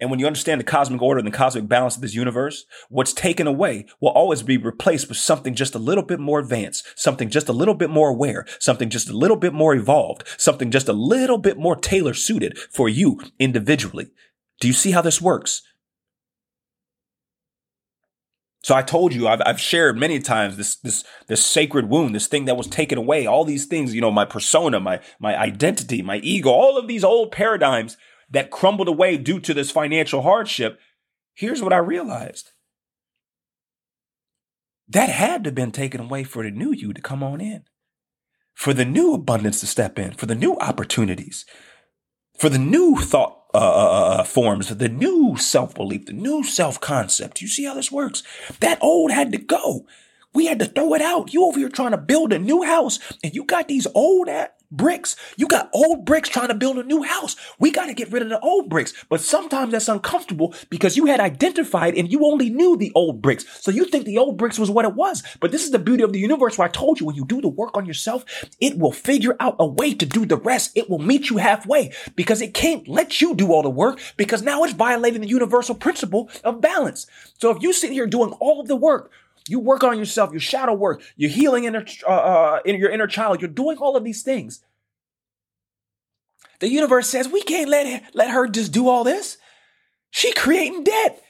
And 0.00 0.10
when 0.10 0.18
you 0.18 0.26
understand 0.26 0.60
the 0.60 0.64
cosmic 0.64 1.00
order 1.00 1.18
and 1.18 1.26
the 1.26 1.36
cosmic 1.36 1.68
balance 1.68 1.94
of 1.94 2.02
this 2.02 2.14
universe, 2.14 2.64
what's 2.88 3.12
taken 3.12 3.46
away 3.46 3.86
will 4.00 4.10
always 4.10 4.42
be 4.42 4.56
replaced 4.56 5.08
with 5.08 5.16
something 5.16 5.54
just 5.54 5.74
a 5.74 5.78
little 5.78 6.02
bit 6.02 6.18
more 6.18 6.40
advanced, 6.40 6.86
something 6.96 7.30
just 7.30 7.48
a 7.48 7.52
little 7.52 7.74
bit 7.74 7.90
more 7.90 8.08
aware, 8.08 8.46
something 8.58 8.90
just 8.90 9.08
a 9.08 9.16
little 9.16 9.36
bit 9.36 9.52
more 9.52 9.74
evolved, 9.74 10.24
something 10.36 10.70
just 10.70 10.88
a 10.88 10.92
little 10.92 11.38
bit 11.38 11.56
more 11.56 11.76
tailor 11.76 12.14
suited 12.14 12.58
for 12.58 12.88
you 12.88 13.20
individually. 13.38 14.08
Do 14.60 14.66
you 14.66 14.74
see 14.74 14.90
how 14.90 15.02
this 15.02 15.22
works? 15.22 15.62
So 18.66 18.74
I 18.74 18.82
told 18.82 19.14
you, 19.14 19.28
I've, 19.28 19.40
I've 19.46 19.60
shared 19.60 19.96
many 19.96 20.18
times 20.18 20.56
this, 20.56 20.74
this, 20.74 21.04
this 21.28 21.46
sacred 21.46 21.88
wound, 21.88 22.16
this 22.16 22.26
thing 22.26 22.46
that 22.46 22.56
was 22.56 22.66
taken 22.66 22.98
away, 22.98 23.24
all 23.24 23.44
these 23.44 23.66
things, 23.66 23.94
you 23.94 24.00
know, 24.00 24.10
my 24.10 24.24
persona, 24.24 24.80
my, 24.80 24.98
my 25.20 25.38
identity, 25.40 26.02
my 26.02 26.16
ego, 26.16 26.50
all 26.50 26.76
of 26.76 26.88
these 26.88 27.04
old 27.04 27.30
paradigms 27.30 27.96
that 28.28 28.50
crumbled 28.50 28.88
away 28.88 29.18
due 29.18 29.38
to 29.38 29.54
this 29.54 29.70
financial 29.70 30.22
hardship, 30.22 30.80
here's 31.32 31.62
what 31.62 31.72
I 31.72 31.76
realized. 31.76 32.50
that 34.88 35.10
had 35.10 35.44
to 35.44 35.48
have 35.50 35.54
been 35.54 35.70
taken 35.70 36.00
away 36.00 36.24
for 36.24 36.42
the 36.42 36.50
new 36.50 36.72
you 36.72 36.92
to 36.92 37.00
come 37.00 37.22
on 37.22 37.40
in, 37.40 37.62
for 38.52 38.74
the 38.74 38.84
new 38.84 39.14
abundance 39.14 39.60
to 39.60 39.66
step 39.68 39.96
in, 39.96 40.10
for 40.10 40.26
the 40.26 40.34
new 40.34 40.56
opportunities, 40.58 41.46
for 42.36 42.48
the 42.48 42.58
new 42.58 42.96
thought 42.96 43.35
uh, 43.54 43.58
uh, 43.58 43.60
uh, 43.60 44.20
uh 44.20 44.24
forms, 44.24 44.68
the 44.68 44.88
new 44.88 45.36
self 45.36 45.74
belief, 45.74 46.06
the 46.06 46.12
new 46.12 46.42
self 46.44 46.80
concept. 46.80 47.40
You 47.40 47.48
see 47.48 47.64
how 47.64 47.74
this 47.74 47.92
works? 47.92 48.22
That 48.60 48.78
old 48.80 49.10
had 49.10 49.32
to 49.32 49.38
go. 49.38 49.86
We 50.34 50.46
had 50.46 50.58
to 50.58 50.66
throw 50.66 50.92
it 50.94 51.00
out. 51.00 51.32
You 51.32 51.44
over 51.44 51.58
here 51.58 51.70
trying 51.70 51.92
to 51.92 51.96
build 51.96 52.32
a 52.32 52.38
new 52.38 52.62
house, 52.62 52.98
and 53.24 53.34
you 53.34 53.44
got 53.44 53.68
these 53.68 53.86
old 53.94 54.28
bricks. 54.76 55.16
You 55.36 55.46
got 55.46 55.70
old 55.72 56.04
bricks 56.04 56.28
trying 56.28 56.48
to 56.48 56.54
build 56.54 56.78
a 56.78 56.82
new 56.82 57.02
house. 57.02 57.36
We 57.58 57.70
got 57.70 57.86
to 57.86 57.94
get 57.94 58.12
rid 58.12 58.22
of 58.22 58.28
the 58.28 58.40
old 58.40 58.68
bricks. 58.68 58.92
But 59.08 59.20
sometimes 59.20 59.72
that's 59.72 59.88
uncomfortable 59.88 60.54
because 60.70 60.96
you 60.96 61.06
had 61.06 61.20
identified 61.20 61.94
and 61.94 62.10
you 62.10 62.24
only 62.24 62.50
knew 62.50 62.76
the 62.76 62.92
old 62.94 63.22
bricks. 63.22 63.44
So 63.62 63.70
you 63.70 63.84
think 63.84 64.04
the 64.04 64.18
old 64.18 64.36
bricks 64.36 64.58
was 64.58 64.70
what 64.70 64.84
it 64.84 64.94
was. 64.94 65.22
But 65.40 65.52
this 65.52 65.64
is 65.64 65.70
the 65.70 65.78
beauty 65.78 66.02
of 66.02 66.12
the 66.12 66.20
universe 66.20 66.58
where 66.58 66.68
I 66.68 66.70
told 66.70 67.00
you 67.00 67.06
when 67.06 67.16
you 67.16 67.24
do 67.24 67.40
the 67.40 67.48
work 67.48 67.76
on 67.76 67.86
yourself, 67.86 68.24
it 68.60 68.78
will 68.78 68.92
figure 68.92 69.36
out 69.40 69.56
a 69.58 69.66
way 69.66 69.94
to 69.94 70.06
do 70.06 70.26
the 70.26 70.36
rest. 70.36 70.72
It 70.74 70.90
will 70.90 70.98
meet 70.98 71.30
you 71.30 71.38
halfway 71.38 71.92
because 72.14 72.40
it 72.40 72.54
can't 72.54 72.86
let 72.88 73.20
you 73.20 73.34
do 73.34 73.52
all 73.52 73.62
the 73.62 73.70
work 73.70 74.00
because 74.16 74.42
now 74.42 74.64
it's 74.64 74.72
violating 74.72 75.20
the 75.20 75.28
universal 75.28 75.74
principle 75.74 76.30
of 76.44 76.60
balance. 76.60 77.06
So 77.38 77.50
if 77.50 77.62
you 77.62 77.72
sit 77.72 77.92
here 77.92 78.06
doing 78.06 78.32
all 78.40 78.60
of 78.60 78.68
the 78.68 78.76
work, 78.76 79.10
you 79.48 79.60
work 79.60 79.84
on 79.84 79.98
yourself, 79.98 80.30
your 80.30 80.40
shadow 80.40 80.74
work, 80.74 81.02
you're 81.16 81.30
healing 81.30 81.64
inner, 81.64 81.84
uh, 82.06 82.10
uh, 82.10 82.60
in 82.64 82.76
your 82.76 82.90
inner 82.90 83.06
child, 83.06 83.40
you're 83.40 83.50
doing 83.50 83.78
all 83.78 83.96
of 83.96 84.04
these 84.04 84.22
things. 84.22 84.64
The 86.58 86.68
universe 86.68 87.08
says 87.08 87.28
we 87.28 87.42
can't 87.42 87.68
let 87.68 88.02
let 88.14 88.30
her 88.30 88.48
just 88.48 88.72
do 88.72 88.88
all 88.88 89.04
this. 89.04 89.36
She 90.10 90.32
creating 90.32 90.84
debt. 90.84 91.22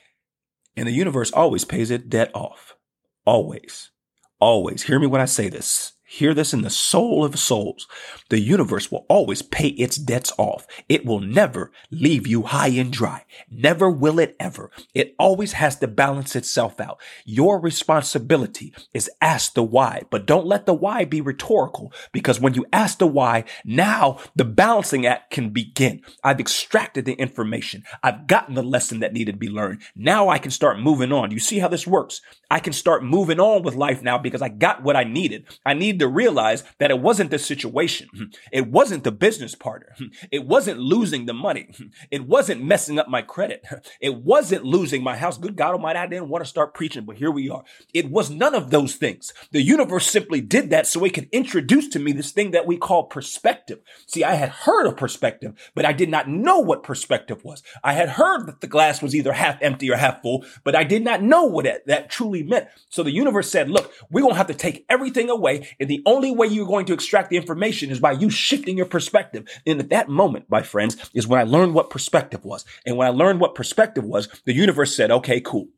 And 0.76 0.86
the 0.86 0.92
universe 0.92 1.32
always 1.32 1.64
pays 1.64 1.90
it 1.90 2.08
debt 2.08 2.30
off. 2.34 2.76
Always. 3.24 3.90
Always. 4.38 4.82
Hear 4.84 4.98
me 4.98 5.06
when 5.06 5.20
I 5.20 5.24
say 5.24 5.48
this. 5.48 5.92
Hear 6.08 6.34
this 6.34 6.54
in 6.54 6.62
the 6.62 6.70
soul 6.70 7.24
of 7.24 7.36
souls. 7.36 7.88
The 8.28 8.38
universe 8.38 8.92
will 8.92 9.06
always 9.08 9.42
pay 9.42 9.68
its 9.70 9.96
debts 9.96 10.32
off. 10.38 10.64
It 10.88 11.04
will 11.04 11.18
never 11.18 11.72
leave 11.90 12.28
you 12.28 12.42
high 12.42 12.68
and 12.68 12.92
dry. 12.92 13.24
Never 13.50 13.90
will 13.90 14.20
it 14.20 14.36
ever. 14.38 14.70
It 14.94 15.16
always 15.18 15.54
has 15.54 15.76
to 15.80 15.88
balance 15.88 16.36
itself 16.36 16.80
out. 16.80 17.00
Your 17.24 17.60
responsibility 17.60 18.72
is 18.94 19.10
ask 19.20 19.54
the 19.54 19.64
why, 19.64 20.02
but 20.10 20.26
don't 20.26 20.46
let 20.46 20.64
the 20.64 20.74
why 20.74 21.04
be 21.04 21.20
rhetorical 21.20 21.92
because 22.12 22.38
when 22.38 22.54
you 22.54 22.64
ask 22.72 22.98
the 22.98 23.06
why, 23.08 23.42
now 23.64 24.20
the 24.36 24.44
balancing 24.44 25.06
act 25.06 25.32
can 25.32 25.50
begin. 25.50 26.02
I've 26.22 26.38
extracted 26.38 27.04
the 27.04 27.14
information. 27.14 27.82
I've 28.04 28.28
gotten 28.28 28.54
the 28.54 28.62
lesson 28.62 29.00
that 29.00 29.12
needed 29.12 29.32
to 29.32 29.38
be 29.38 29.48
learned. 29.48 29.82
Now 29.96 30.28
I 30.28 30.38
can 30.38 30.52
start 30.52 30.78
moving 30.78 31.10
on. 31.10 31.32
You 31.32 31.40
see 31.40 31.58
how 31.58 31.68
this 31.68 31.86
works? 31.86 32.20
I 32.48 32.60
can 32.60 32.72
start 32.72 33.02
moving 33.02 33.40
on 33.40 33.64
with 33.64 33.74
life 33.74 34.02
now 34.02 34.18
because 34.18 34.40
I 34.40 34.50
got 34.50 34.84
what 34.84 34.94
I 34.94 35.02
needed. 35.02 35.46
I 35.64 35.74
need 35.74 35.95
to 36.00 36.08
realize 36.08 36.64
that 36.78 36.90
it 36.90 37.00
wasn't 37.00 37.30
the 37.30 37.38
situation. 37.38 38.08
It 38.52 38.68
wasn't 38.68 39.04
the 39.04 39.12
business 39.12 39.54
partner. 39.54 39.94
It 40.30 40.46
wasn't 40.46 40.80
losing 40.80 41.26
the 41.26 41.34
money. 41.34 41.70
It 42.10 42.26
wasn't 42.26 42.64
messing 42.64 42.98
up 42.98 43.08
my 43.08 43.22
credit. 43.22 43.64
It 44.00 44.16
wasn't 44.16 44.64
losing 44.64 45.02
my 45.02 45.16
house. 45.16 45.38
Good 45.38 45.56
God 45.56 45.72
Almighty, 45.72 45.98
I 45.98 46.06
didn't 46.06 46.28
want 46.28 46.44
to 46.44 46.48
start 46.48 46.74
preaching, 46.74 47.04
but 47.04 47.16
here 47.16 47.30
we 47.30 47.48
are. 47.48 47.64
It 47.94 48.10
was 48.10 48.30
none 48.30 48.54
of 48.54 48.70
those 48.70 48.96
things. 48.96 49.32
The 49.52 49.62
universe 49.62 50.06
simply 50.06 50.40
did 50.40 50.70
that 50.70 50.86
so 50.86 51.04
it 51.04 51.14
could 51.14 51.28
introduce 51.32 51.88
to 51.88 51.98
me 51.98 52.12
this 52.12 52.32
thing 52.32 52.50
that 52.52 52.66
we 52.66 52.76
call 52.76 53.04
perspective. 53.04 53.80
See, 54.06 54.24
I 54.24 54.34
had 54.34 54.50
heard 54.50 54.86
of 54.86 54.96
perspective, 54.96 55.54
but 55.74 55.84
I 55.84 55.92
did 55.92 56.08
not 56.08 56.28
know 56.28 56.58
what 56.58 56.82
perspective 56.82 57.44
was. 57.44 57.62
I 57.82 57.92
had 57.92 58.10
heard 58.10 58.46
that 58.46 58.60
the 58.60 58.66
glass 58.66 59.02
was 59.02 59.14
either 59.14 59.32
half 59.32 59.60
empty 59.62 59.90
or 59.90 59.96
half 59.96 60.22
full, 60.22 60.44
but 60.64 60.74
I 60.74 60.84
did 60.84 61.04
not 61.04 61.22
know 61.22 61.44
what 61.44 61.64
that, 61.64 61.86
that 61.86 62.10
truly 62.10 62.42
meant. 62.42 62.68
So 62.88 63.02
the 63.02 63.10
universe 63.10 63.50
said, 63.50 63.70
look, 63.70 63.92
we're 64.10 64.22
going 64.22 64.34
to 64.34 64.38
have 64.38 64.46
to 64.48 64.54
take 64.54 64.84
everything 64.88 65.30
away. 65.30 65.68
And 65.86 65.90
the 65.92 66.02
only 66.04 66.32
way 66.32 66.48
you're 66.48 66.66
going 66.66 66.86
to 66.86 66.92
extract 66.92 67.30
the 67.30 67.36
information 67.36 67.90
is 67.90 68.00
by 68.00 68.10
you 68.10 68.28
shifting 68.28 68.76
your 68.76 68.86
perspective. 68.86 69.46
And 69.64 69.78
at 69.78 69.90
that 69.90 70.08
moment, 70.08 70.46
my 70.48 70.60
friends, 70.60 70.96
is 71.14 71.28
when 71.28 71.38
I 71.38 71.44
learned 71.44 71.74
what 71.74 71.90
perspective 71.90 72.44
was. 72.44 72.64
And 72.84 72.96
when 72.96 73.06
I 73.06 73.12
learned 73.12 73.38
what 73.38 73.54
perspective 73.54 74.02
was, 74.02 74.28
the 74.46 74.52
universe 74.52 74.96
said, 74.96 75.12
okay, 75.12 75.40
cool. 75.40 75.68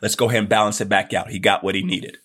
Let's 0.00 0.14
go 0.14 0.30
ahead 0.30 0.38
and 0.38 0.48
balance 0.48 0.80
it 0.80 0.88
back 0.88 1.12
out. 1.12 1.28
He 1.28 1.38
got 1.38 1.62
what 1.62 1.74
he 1.74 1.82
needed. 1.82 2.16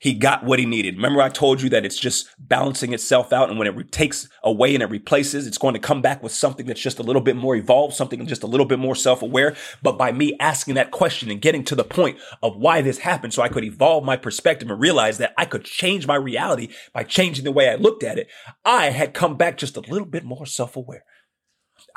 He 0.00 0.14
got 0.14 0.44
what 0.44 0.58
he 0.58 0.66
needed. 0.66 0.96
Remember, 0.96 1.22
I 1.22 1.28
told 1.28 1.62
you 1.62 1.68
that 1.70 1.84
it's 1.84 1.98
just 1.98 2.28
balancing 2.38 2.92
itself 2.92 3.32
out. 3.32 3.48
And 3.48 3.58
when 3.58 3.68
it 3.68 3.76
re- 3.76 3.84
takes 3.84 4.28
away 4.42 4.74
and 4.74 4.82
it 4.82 4.90
replaces, 4.90 5.46
it's 5.46 5.58
going 5.58 5.74
to 5.74 5.80
come 5.80 6.02
back 6.02 6.22
with 6.22 6.32
something 6.32 6.66
that's 6.66 6.80
just 6.80 6.98
a 6.98 7.02
little 7.02 7.22
bit 7.22 7.36
more 7.36 7.56
evolved, 7.56 7.94
something 7.94 8.26
just 8.26 8.42
a 8.42 8.46
little 8.46 8.66
bit 8.66 8.78
more 8.78 8.94
self 8.94 9.22
aware. 9.22 9.56
But 9.82 9.98
by 9.98 10.12
me 10.12 10.36
asking 10.40 10.74
that 10.74 10.90
question 10.90 11.30
and 11.30 11.40
getting 11.40 11.64
to 11.64 11.74
the 11.74 11.84
point 11.84 12.18
of 12.42 12.56
why 12.56 12.82
this 12.82 12.98
happened, 12.98 13.32
so 13.32 13.42
I 13.42 13.48
could 13.48 13.64
evolve 13.64 14.04
my 14.04 14.16
perspective 14.16 14.70
and 14.70 14.80
realize 14.80 15.18
that 15.18 15.34
I 15.38 15.44
could 15.44 15.64
change 15.64 16.06
my 16.06 16.16
reality 16.16 16.68
by 16.92 17.04
changing 17.04 17.44
the 17.44 17.52
way 17.52 17.68
I 17.68 17.76
looked 17.76 18.02
at 18.02 18.18
it, 18.18 18.28
I 18.64 18.90
had 18.90 19.14
come 19.14 19.36
back 19.36 19.56
just 19.56 19.76
a 19.76 19.80
little 19.80 20.06
bit 20.06 20.24
more 20.24 20.46
self 20.46 20.76
aware. 20.76 21.04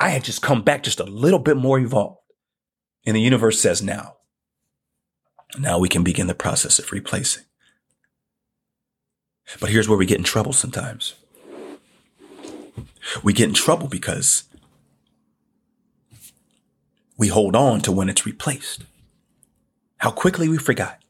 I 0.00 0.10
had 0.10 0.24
just 0.24 0.42
come 0.42 0.62
back 0.62 0.82
just 0.82 1.00
a 1.00 1.04
little 1.04 1.38
bit 1.38 1.56
more 1.56 1.78
evolved. 1.78 2.20
And 3.06 3.16
the 3.16 3.20
universe 3.20 3.60
says 3.60 3.82
now, 3.82 4.16
now 5.58 5.78
we 5.78 5.88
can 5.88 6.04
begin 6.04 6.26
the 6.26 6.34
process 6.34 6.78
of 6.78 6.92
replacing. 6.92 7.44
But 9.60 9.70
here's 9.70 9.88
where 9.88 9.98
we 9.98 10.06
get 10.06 10.18
in 10.18 10.24
trouble 10.24 10.52
sometimes. 10.52 11.14
We 13.22 13.32
get 13.32 13.48
in 13.48 13.54
trouble 13.54 13.88
because 13.88 14.44
we 17.16 17.28
hold 17.28 17.56
on 17.56 17.80
to 17.80 17.92
when 17.92 18.08
it's 18.08 18.26
replaced. 18.26 18.84
How 19.98 20.10
quickly 20.10 20.48
we 20.48 20.58
forgot. 20.58 21.00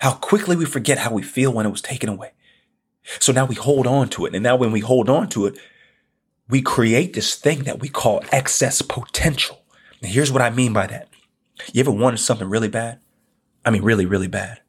How 0.00 0.12
quickly 0.12 0.54
we 0.54 0.64
forget 0.64 0.98
how 0.98 1.12
we 1.12 1.22
feel 1.22 1.52
when 1.52 1.66
it 1.66 1.70
was 1.70 1.82
taken 1.82 2.08
away. 2.08 2.32
So 3.18 3.32
now 3.32 3.46
we 3.46 3.54
hold 3.54 3.86
on 3.86 4.10
to 4.10 4.26
it. 4.26 4.34
And 4.34 4.42
now 4.42 4.54
when 4.54 4.70
we 4.70 4.80
hold 4.80 5.08
on 5.08 5.28
to 5.30 5.46
it, 5.46 5.58
we 6.48 6.62
create 6.62 7.14
this 7.14 7.34
thing 7.34 7.64
that 7.64 7.80
we 7.80 7.88
call 7.88 8.22
excess 8.30 8.82
potential. 8.82 9.62
And 10.00 10.12
here's 10.12 10.30
what 10.30 10.42
I 10.42 10.50
mean 10.50 10.72
by 10.72 10.86
that. 10.86 11.08
You 11.72 11.80
ever 11.80 11.90
wanted 11.90 12.18
something 12.18 12.48
really 12.48 12.68
bad? 12.68 13.00
I 13.64 13.70
mean, 13.70 13.82
really, 13.82 14.06
really 14.06 14.28
bad 14.28 14.60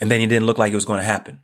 and 0.00 0.10
then 0.10 0.20
it 0.20 0.26
didn't 0.26 0.46
look 0.46 0.58
like 0.58 0.72
it 0.72 0.76
was 0.76 0.84
going 0.84 1.00
to 1.00 1.04
happen. 1.04 1.40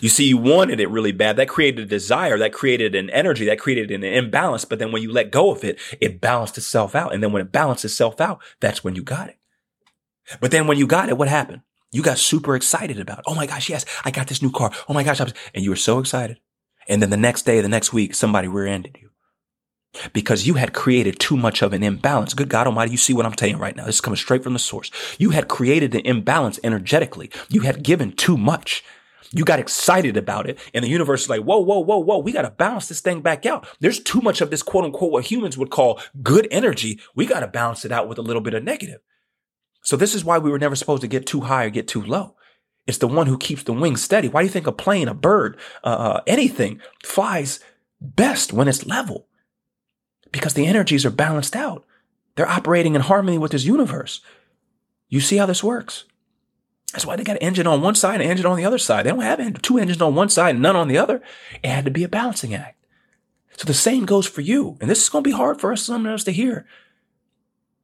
You 0.00 0.08
see, 0.08 0.24
you 0.24 0.36
wanted 0.36 0.80
it 0.80 0.90
really 0.90 1.12
bad. 1.12 1.36
That 1.36 1.48
created 1.48 1.80
a 1.80 1.86
desire. 1.86 2.38
That 2.38 2.52
created 2.52 2.94
an 2.94 3.08
energy. 3.10 3.46
That 3.46 3.58
created 3.58 3.90
an 3.90 4.04
imbalance. 4.04 4.66
But 4.66 4.78
then 4.78 4.92
when 4.92 5.02
you 5.02 5.10
let 5.10 5.30
go 5.30 5.50
of 5.50 5.64
it, 5.64 5.78
it 6.00 6.20
balanced 6.20 6.58
itself 6.58 6.94
out. 6.94 7.14
And 7.14 7.22
then 7.22 7.32
when 7.32 7.40
it 7.40 7.52
balanced 7.52 7.86
itself 7.86 8.20
out, 8.20 8.38
that's 8.60 8.84
when 8.84 8.94
you 8.94 9.02
got 9.02 9.30
it. 9.30 9.38
But 10.40 10.50
then 10.50 10.66
when 10.66 10.76
you 10.76 10.86
got 10.86 11.08
it, 11.08 11.16
what 11.16 11.28
happened? 11.28 11.62
You 11.90 12.02
got 12.02 12.18
super 12.18 12.54
excited 12.54 13.00
about 13.00 13.20
it. 13.20 13.24
Oh 13.26 13.34
my 13.34 13.46
gosh, 13.46 13.70
yes, 13.70 13.86
I 14.04 14.10
got 14.10 14.26
this 14.26 14.42
new 14.42 14.50
car. 14.50 14.70
Oh 14.90 14.92
my 14.92 15.02
gosh, 15.02 15.20
and 15.20 15.32
you 15.54 15.70
were 15.70 15.76
so 15.76 15.98
excited. 15.98 16.38
And 16.86 17.00
then 17.00 17.08
the 17.08 17.16
next 17.16 17.46
day, 17.46 17.62
the 17.62 17.68
next 17.68 17.94
week, 17.94 18.14
somebody 18.14 18.46
rear-ended 18.46 18.98
you 19.00 19.07
because 20.12 20.46
you 20.46 20.54
had 20.54 20.72
created 20.72 21.18
too 21.18 21.36
much 21.36 21.62
of 21.62 21.72
an 21.72 21.82
imbalance. 21.82 22.34
Good 22.34 22.48
God 22.48 22.66
Almighty, 22.66 22.92
you 22.92 22.96
see 22.96 23.12
what 23.12 23.26
I'm 23.26 23.36
saying 23.36 23.58
right 23.58 23.74
now. 23.74 23.84
This 23.86 23.96
is 23.96 24.00
coming 24.00 24.16
straight 24.16 24.42
from 24.42 24.52
the 24.52 24.58
source. 24.58 24.90
You 25.18 25.30
had 25.30 25.48
created 25.48 25.94
an 25.94 26.02
imbalance 26.04 26.60
energetically. 26.62 27.30
You 27.48 27.62
had 27.62 27.82
given 27.82 28.12
too 28.12 28.36
much. 28.36 28.84
You 29.30 29.44
got 29.44 29.58
excited 29.58 30.16
about 30.16 30.48
it, 30.48 30.58
and 30.72 30.82
the 30.82 30.88
universe 30.88 31.24
is 31.24 31.28
like, 31.28 31.42
whoa, 31.42 31.58
whoa, 31.58 31.80
whoa, 31.80 31.98
whoa, 31.98 32.18
we 32.18 32.32
got 32.32 32.42
to 32.42 32.50
balance 32.50 32.88
this 32.88 33.00
thing 33.00 33.20
back 33.20 33.44
out. 33.44 33.66
There's 33.78 34.00
too 34.00 34.22
much 34.22 34.40
of 34.40 34.50
this 34.50 34.62
quote 34.62 34.84
unquote 34.84 35.12
what 35.12 35.24
humans 35.24 35.58
would 35.58 35.70
call 35.70 36.00
good 36.22 36.48
energy. 36.50 36.98
We 37.14 37.26
got 37.26 37.40
to 37.40 37.46
balance 37.46 37.84
it 37.84 37.92
out 37.92 38.08
with 38.08 38.18
a 38.18 38.22
little 38.22 38.40
bit 38.40 38.54
of 38.54 38.64
negative. 38.64 39.00
So 39.82 39.96
this 39.96 40.14
is 40.14 40.24
why 40.24 40.38
we 40.38 40.50
were 40.50 40.58
never 40.58 40.76
supposed 40.76 41.02
to 41.02 41.08
get 41.08 41.26
too 41.26 41.42
high 41.42 41.64
or 41.64 41.70
get 41.70 41.88
too 41.88 42.02
low. 42.02 42.36
It's 42.86 42.98
the 42.98 43.06
one 43.06 43.26
who 43.26 43.36
keeps 43.36 43.64
the 43.64 43.74
wings 43.74 44.02
steady. 44.02 44.28
Why 44.28 44.40
do 44.40 44.46
you 44.46 44.52
think 44.52 44.66
a 44.66 44.72
plane, 44.72 45.08
a 45.08 45.14
bird, 45.14 45.58
uh, 45.84 45.88
uh 45.88 46.20
anything 46.26 46.80
flies 47.04 47.60
best 48.00 48.52
when 48.52 48.66
it's 48.66 48.86
level? 48.86 49.27
Because 50.32 50.54
the 50.54 50.66
energies 50.66 51.04
are 51.04 51.10
balanced 51.10 51.56
out. 51.56 51.84
They're 52.36 52.48
operating 52.48 52.94
in 52.94 53.00
harmony 53.00 53.38
with 53.38 53.52
this 53.52 53.64
universe. 53.64 54.20
You 55.08 55.20
see 55.20 55.36
how 55.36 55.46
this 55.46 55.64
works? 55.64 56.04
That's 56.92 57.04
why 57.04 57.16
they 57.16 57.24
got 57.24 57.36
an 57.36 57.42
engine 57.42 57.66
on 57.66 57.82
one 57.82 57.94
side 57.94 58.14
and 58.14 58.22
an 58.22 58.30
engine 58.30 58.46
on 58.46 58.56
the 58.56 58.64
other 58.64 58.78
side. 58.78 59.04
They 59.04 59.10
don't 59.10 59.20
have 59.20 59.62
two 59.62 59.78
engines 59.78 60.00
on 60.00 60.14
one 60.14 60.28
side 60.28 60.54
and 60.54 60.62
none 60.62 60.76
on 60.76 60.88
the 60.88 60.98
other. 60.98 61.22
It 61.62 61.68
had 61.68 61.84
to 61.84 61.90
be 61.90 62.04
a 62.04 62.08
balancing 62.08 62.54
act. 62.54 62.76
So 63.56 63.64
the 63.64 63.74
same 63.74 64.06
goes 64.06 64.26
for 64.26 64.40
you. 64.40 64.78
And 64.80 64.88
this 64.88 65.02
is 65.02 65.08
going 65.08 65.24
to 65.24 65.28
be 65.28 65.36
hard 65.36 65.60
for 65.60 65.72
us, 65.72 65.82
some 65.82 66.06
of 66.06 66.12
us 66.12 66.24
to 66.24 66.30
hear. 66.30 66.66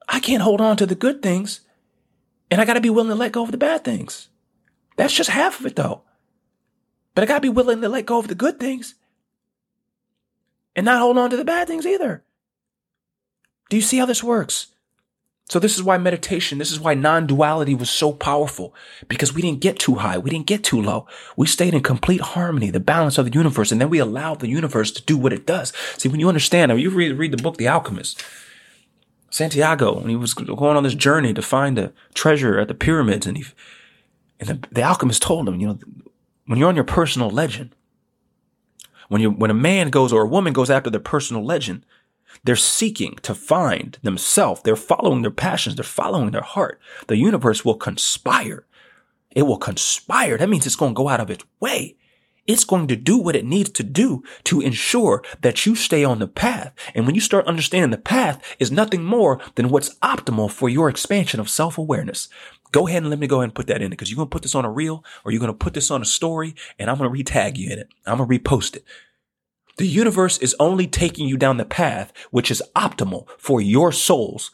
I 0.08 0.20
can't 0.20 0.42
hold 0.42 0.60
on 0.60 0.76
to 0.76 0.86
the 0.86 0.94
good 0.94 1.22
things 1.22 1.60
and 2.50 2.60
I 2.60 2.64
got 2.64 2.74
to 2.74 2.80
be 2.80 2.90
willing 2.90 3.10
to 3.10 3.14
let 3.14 3.32
go 3.32 3.42
of 3.42 3.50
the 3.50 3.58
bad 3.58 3.84
things. 3.84 4.28
That's 4.96 5.14
just 5.14 5.30
half 5.30 5.60
of 5.60 5.66
it 5.66 5.76
though. 5.76 6.02
But 7.14 7.24
I 7.24 7.26
got 7.26 7.36
to 7.36 7.40
be 7.40 7.48
willing 7.48 7.80
to 7.80 7.88
let 7.88 8.06
go 8.06 8.18
of 8.18 8.28
the 8.28 8.34
good 8.34 8.60
things 8.60 8.94
and 10.76 10.84
not 10.84 11.00
hold 11.00 11.18
on 11.18 11.30
to 11.30 11.36
the 11.36 11.44
bad 11.44 11.68
things 11.68 11.86
either. 11.86 12.24
Do 13.70 13.76
you 13.76 13.82
see 13.82 13.98
how 13.98 14.06
this 14.06 14.22
works? 14.22 14.68
So 15.48 15.58
this 15.58 15.76
is 15.76 15.82
why 15.82 15.98
meditation, 15.98 16.56
this 16.56 16.72
is 16.72 16.80
why 16.80 16.94
non-duality 16.94 17.74
was 17.74 17.90
so 17.90 18.12
powerful 18.12 18.74
because 19.08 19.34
we 19.34 19.42
didn't 19.42 19.60
get 19.60 19.78
too 19.78 19.96
high. 19.96 20.16
We 20.16 20.30
didn't 20.30 20.46
get 20.46 20.64
too 20.64 20.80
low. 20.80 21.06
We 21.36 21.46
stayed 21.46 21.74
in 21.74 21.82
complete 21.82 22.22
harmony, 22.22 22.70
the 22.70 22.80
balance 22.80 23.18
of 23.18 23.26
the 23.26 23.32
universe. 23.32 23.70
And 23.70 23.78
then 23.78 23.90
we 23.90 23.98
allowed 23.98 24.40
the 24.40 24.48
universe 24.48 24.90
to 24.92 25.02
do 25.02 25.18
what 25.18 25.34
it 25.34 25.46
does. 25.46 25.72
See, 25.98 26.08
when 26.08 26.18
you 26.18 26.28
understand, 26.28 26.72
when 26.72 26.80
you 26.80 26.88
read, 26.88 27.18
read 27.18 27.32
the 27.32 27.42
book, 27.42 27.58
The 27.58 27.68
Alchemist, 27.68 28.24
Santiago, 29.28 29.98
when 29.98 30.08
he 30.08 30.16
was 30.16 30.32
going 30.32 30.76
on 30.76 30.82
this 30.84 30.94
journey 30.94 31.34
to 31.34 31.42
find 31.42 31.76
the 31.76 31.92
treasure 32.14 32.58
at 32.58 32.68
the 32.68 32.74
pyramids, 32.74 33.26
and 33.26 33.36
he, 33.36 33.44
and 34.40 34.48
the, 34.48 34.68
the 34.70 34.82
alchemist 34.82 35.22
told 35.22 35.48
him, 35.48 35.60
you 35.60 35.66
know, 35.66 35.78
when 36.46 36.58
you're 36.58 36.68
on 36.68 36.76
your 36.76 36.84
personal 36.84 37.30
legend, 37.30 37.74
when 39.08 39.20
you 39.20 39.30
when 39.30 39.50
a 39.50 39.54
man 39.54 39.90
goes 39.90 40.12
or 40.12 40.22
a 40.22 40.28
woman 40.28 40.52
goes 40.52 40.70
after 40.70 40.88
their 40.88 41.00
personal 41.00 41.44
legend, 41.44 41.84
they're 42.44 42.56
seeking 42.56 43.16
to 43.22 43.34
find 43.34 43.98
themselves. 44.02 44.62
They're 44.62 44.76
following 44.76 45.22
their 45.22 45.30
passions. 45.30 45.76
They're 45.76 45.84
following 45.84 46.30
their 46.30 46.42
heart. 46.42 46.80
The 47.08 47.16
universe 47.16 47.64
will 47.64 47.76
conspire. 47.76 48.66
It 49.34 49.42
will 49.42 49.58
conspire. 49.58 50.38
That 50.38 50.48
means 50.48 50.66
it's 50.66 50.76
going 50.76 50.94
to 50.94 50.96
go 50.96 51.08
out 51.08 51.20
of 51.20 51.30
its 51.30 51.44
way. 51.60 51.96
It's 52.46 52.64
going 52.64 52.88
to 52.88 52.96
do 52.96 53.16
what 53.16 53.36
it 53.36 53.46
needs 53.46 53.70
to 53.70 53.82
do 53.82 54.22
to 54.44 54.60
ensure 54.60 55.22
that 55.40 55.64
you 55.64 55.74
stay 55.74 56.04
on 56.04 56.18
the 56.18 56.28
path. 56.28 56.74
And 56.94 57.06
when 57.06 57.14
you 57.14 57.20
start 57.22 57.46
understanding 57.46 57.90
the 57.90 57.96
path 57.96 58.42
is 58.58 58.70
nothing 58.70 59.02
more 59.02 59.40
than 59.54 59.70
what's 59.70 59.94
optimal 59.96 60.50
for 60.50 60.68
your 60.68 60.90
expansion 60.90 61.40
of 61.40 61.48
self-awareness. 61.48 62.28
Go 62.70 62.86
ahead 62.86 63.02
and 63.02 63.08
let 63.08 63.18
me 63.18 63.26
go 63.26 63.36
ahead 63.36 63.44
and 63.44 63.54
put 63.54 63.68
that 63.68 63.80
in 63.80 63.86
it 63.86 63.90
because 63.90 64.10
you're 64.10 64.16
going 64.16 64.28
to 64.28 64.32
put 64.32 64.42
this 64.42 64.54
on 64.54 64.66
a 64.66 64.70
reel 64.70 65.02
or 65.24 65.32
you're 65.32 65.40
going 65.40 65.52
to 65.52 65.56
put 65.56 65.72
this 65.72 65.90
on 65.90 66.02
a 66.02 66.04
story 66.04 66.54
and 66.78 66.90
I'm 66.90 66.98
going 66.98 67.10
to 67.10 67.24
retag 67.24 67.56
you 67.56 67.70
in 67.70 67.78
it. 67.78 67.88
I'm 68.04 68.18
going 68.18 68.28
to 68.28 68.38
repost 68.38 68.76
it. 68.76 68.84
The 69.76 69.86
universe 69.86 70.38
is 70.38 70.54
only 70.60 70.86
taking 70.86 71.26
you 71.26 71.36
down 71.36 71.56
the 71.56 71.64
path 71.64 72.12
which 72.30 72.50
is 72.50 72.62
optimal 72.76 73.28
for 73.38 73.60
your 73.60 73.90
soul's 73.90 74.50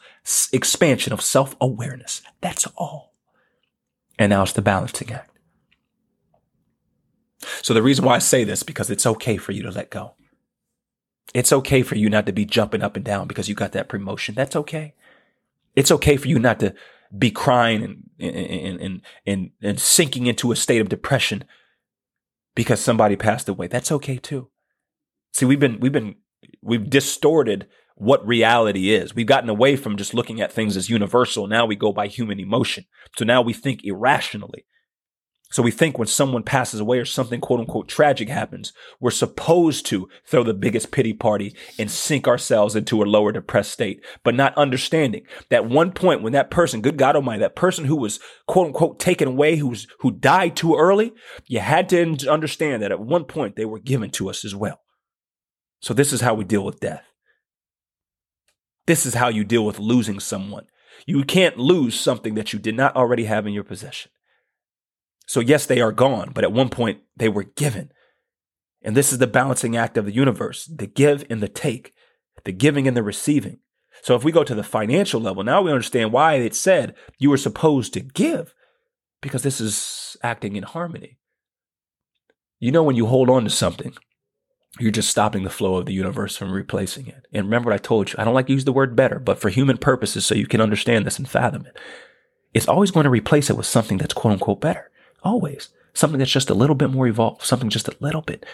expansion 0.51 1.13
of 1.13 1.21
self 1.21 1.55
awareness. 1.61 2.21
That's 2.41 2.67
all. 2.77 3.13
And 4.17 4.29
now 4.29 4.43
it's 4.43 4.53
the 4.53 4.61
balancing 4.61 5.11
act. 5.11 5.31
So 7.61 7.73
the 7.73 7.81
reason 7.81 8.05
why 8.05 8.15
I 8.15 8.19
say 8.19 8.43
this 8.43 8.63
because 8.63 8.89
it's 8.89 9.05
okay 9.05 9.37
for 9.37 9.51
you 9.51 9.63
to 9.63 9.71
let 9.71 9.89
go. 9.89 10.15
It's 11.33 11.53
okay 11.53 11.81
for 11.81 11.95
you 11.95 12.09
not 12.09 12.25
to 12.25 12.33
be 12.33 12.45
jumping 12.45 12.83
up 12.83 12.95
and 12.95 13.05
down 13.05 13.27
because 13.27 13.47
you 13.47 13.55
got 13.55 13.71
that 13.71 13.89
promotion. 13.89 14.35
That's 14.35 14.55
okay. 14.55 14.95
It's 15.75 15.91
okay 15.91 16.17
for 16.17 16.27
you 16.27 16.39
not 16.39 16.59
to 16.59 16.75
be 17.17 17.31
crying 17.31 17.83
and, 17.83 18.35
and, 18.35 18.81
and, 18.81 19.01
and, 19.25 19.51
and 19.61 19.79
sinking 19.79 20.27
into 20.27 20.51
a 20.51 20.55
state 20.55 20.81
of 20.81 20.89
depression 20.89 21.43
because 22.53 22.79
somebody 22.79 23.15
passed 23.15 23.49
away. 23.49 23.67
That's 23.67 23.91
okay 23.91 24.17
too. 24.17 24.50
See, 25.31 25.45
we've 25.45 25.59
been, 25.59 25.79
we've 25.79 25.91
been, 25.91 26.15
we've 26.61 26.89
distorted 26.89 27.67
what 27.95 28.25
reality 28.25 28.91
is. 28.91 29.13
We've 29.13 29.27
gotten 29.27 29.49
away 29.49 29.75
from 29.75 29.95
just 29.95 30.13
looking 30.13 30.41
at 30.41 30.51
things 30.51 30.75
as 30.75 30.89
universal. 30.89 31.47
Now 31.47 31.65
we 31.65 31.75
go 31.75 31.93
by 31.93 32.07
human 32.07 32.39
emotion. 32.39 32.85
So 33.17 33.25
now 33.25 33.41
we 33.41 33.53
think 33.53 33.81
irrationally. 33.83 34.65
So 35.51 35.61
we 35.61 35.71
think 35.71 35.97
when 35.97 36.07
someone 36.07 36.43
passes 36.43 36.79
away 36.79 36.97
or 36.97 37.05
something 37.05 37.41
quote 37.41 37.59
unquote 37.59 37.89
tragic 37.89 38.29
happens, 38.29 38.71
we're 39.01 39.11
supposed 39.11 39.85
to 39.87 40.07
throw 40.25 40.43
the 40.43 40.53
biggest 40.53 40.91
pity 40.91 41.13
party 41.13 41.53
and 41.77 41.91
sink 41.91 42.25
ourselves 42.25 42.75
into 42.75 43.03
a 43.03 43.05
lower 43.05 43.33
depressed 43.33 43.73
state, 43.73 44.03
but 44.23 44.33
not 44.33 44.57
understanding 44.57 45.23
that 45.49 45.69
one 45.69 45.91
point 45.91 46.23
when 46.23 46.31
that 46.33 46.51
person, 46.51 46.81
good 46.81 46.97
God 46.97 47.17
Almighty, 47.17 47.41
that 47.41 47.55
person 47.55 47.83
who 47.85 47.97
was 47.97 48.21
quote 48.47 48.67
unquote 48.67 48.97
taken 48.97 49.27
away, 49.27 49.57
who's, 49.57 49.87
who 49.99 50.11
died 50.11 50.55
too 50.55 50.75
early, 50.75 51.11
you 51.47 51.59
had 51.59 51.89
to 51.89 52.29
understand 52.29 52.81
that 52.81 52.91
at 52.91 53.01
one 53.01 53.25
point 53.25 53.57
they 53.57 53.65
were 53.65 53.79
given 53.79 54.09
to 54.11 54.29
us 54.29 54.45
as 54.45 54.55
well. 54.55 54.80
So 55.81 55.93
this 55.93 56.13
is 56.13 56.21
how 56.21 56.33
we 56.33 56.43
deal 56.43 56.63
with 56.63 56.79
death. 56.79 57.05
This 58.87 59.05
is 59.05 59.15
how 59.15 59.29
you 59.29 59.43
deal 59.43 59.65
with 59.65 59.79
losing 59.79 60.19
someone. 60.19 60.67
You 61.05 61.23
can't 61.23 61.57
lose 61.57 61.99
something 61.99 62.35
that 62.35 62.53
you 62.53 62.59
did 62.59 62.75
not 62.75 62.95
already 62.95 63.25
have 63.25 63.47
in 63.47 63.53
your 63.53 63.63
possession. 63.63 64.11
So, 65.25 65.39
yes, 65.39 65.65
they 65.65 65.81
are 65.81 65.91
gone, 65.91 66.31
but 66.33 66.43
at 66.43 66.51
one 66.51 66.69
point 66.69 66.99
they 67.15 67.29
were 67.29 67.43
given. 67.43 67.91
And 68.81 68.97
this 68.97 69.11
is 69.11 69.19
the 69.19 69.27
balancing 69.27 69.77
act 69.77 69.97
of 69.97 70.05
the 70.05 70.13
universe 70.13 70.65
the 70.65 70.87
give 70.87 71.23
and 71.29 71.41
the 71.41 71.47
take, 71.47 71.93
the 72.43 72.51
giving 72.51 72.87
and 72.87 72.97
the 72.97 73.03
receiving. 73.03 73.59
So, 74.01 74.15
if 74.15 74.23
we 74.23 74.31
go 74.31 74.43
to 74.43 74.55
the 74.55 74.63
financial 74.63 75.21
level, 75.21 75.43
now 75.43 75.61
we 75.61 75.71
understand 75.71 76.11
why 76.11 76.35
it 76.35 76.55
said 76.55 76.95
you 77.17 77.29
were 77.29 77.37
supposed 77.37 77.93
to 77.93 78.01
give, 78.01 78.53
because 79.21 79.43
this 79.43 79.61
is 79.61 80.17
acting 80.23 80.55
in 80.55 80.63
harmony. 80.63 81.17
You 82.59 82.71
know, 82.71 82.83
when 82.83 82.95
you 82.95 83.05
hold 83.05 83.29
on 83.29 83.43
to 83.43 83.49
something, 83.49 83.95
you're 84.79 84.91
just 84.91 85.09
stopping 85.09 85.43
the 85.43 85.49
flow 85.49 85.75
of 85.75 85.85
the 85.85 85.93
universe 85.93 86.37
from 86.37 86.51
replacing 86.51 87.07
it. 87.07 87.27
And 87.33 87.45
remember 87.45 87.69
what 87.69 87.75
I 87.75 87.77
told 87.77 88.09
you. 88.09 88.15
I 88.17 88.23
don't 88.23 88.33
like 88.33 88.47
to 88.47 88.53
use 88.53 88.65
the 88.65 88.71
word 88.71 88.95
better, 88.95 89.19
but 89.19 89.39
for 89.39 89.49
human 89.49 89.77
purposes, 89.77 90.25
so 90.25 90.35
you 90.35 90.47
can 90.47 90.61
understand 90.61 91.05
this 91.05 91.19
and 91.19 91.29
fathom 91.29 91.65
it, 91.65 91.77
it's 92.53 92.67
always 92.67 92.91
going 92.91 93.03
to 93.03 93.09
replace 93.09 93.49
it 93.49 93.57
with 93.57 93.65
something 93.65 93.97
that's 93.97 94.13
quote 94.13 94.33
unquote 94.33 94.61
better. 94.61 94.89
Always. 95.23 95.69
Something 95.93 96.19
that's 96.19 96.31
just 96.31 96.49
a 96.49 96.55
little 96.55 96.75
bit 96.75 96.89
more 96.89 97.07
evolved, 97.07 97.43
something 97.43 97.69
just 97.69 97.89
a 97.89 97.95
little 97.99 98.21
bit 98.21 98.45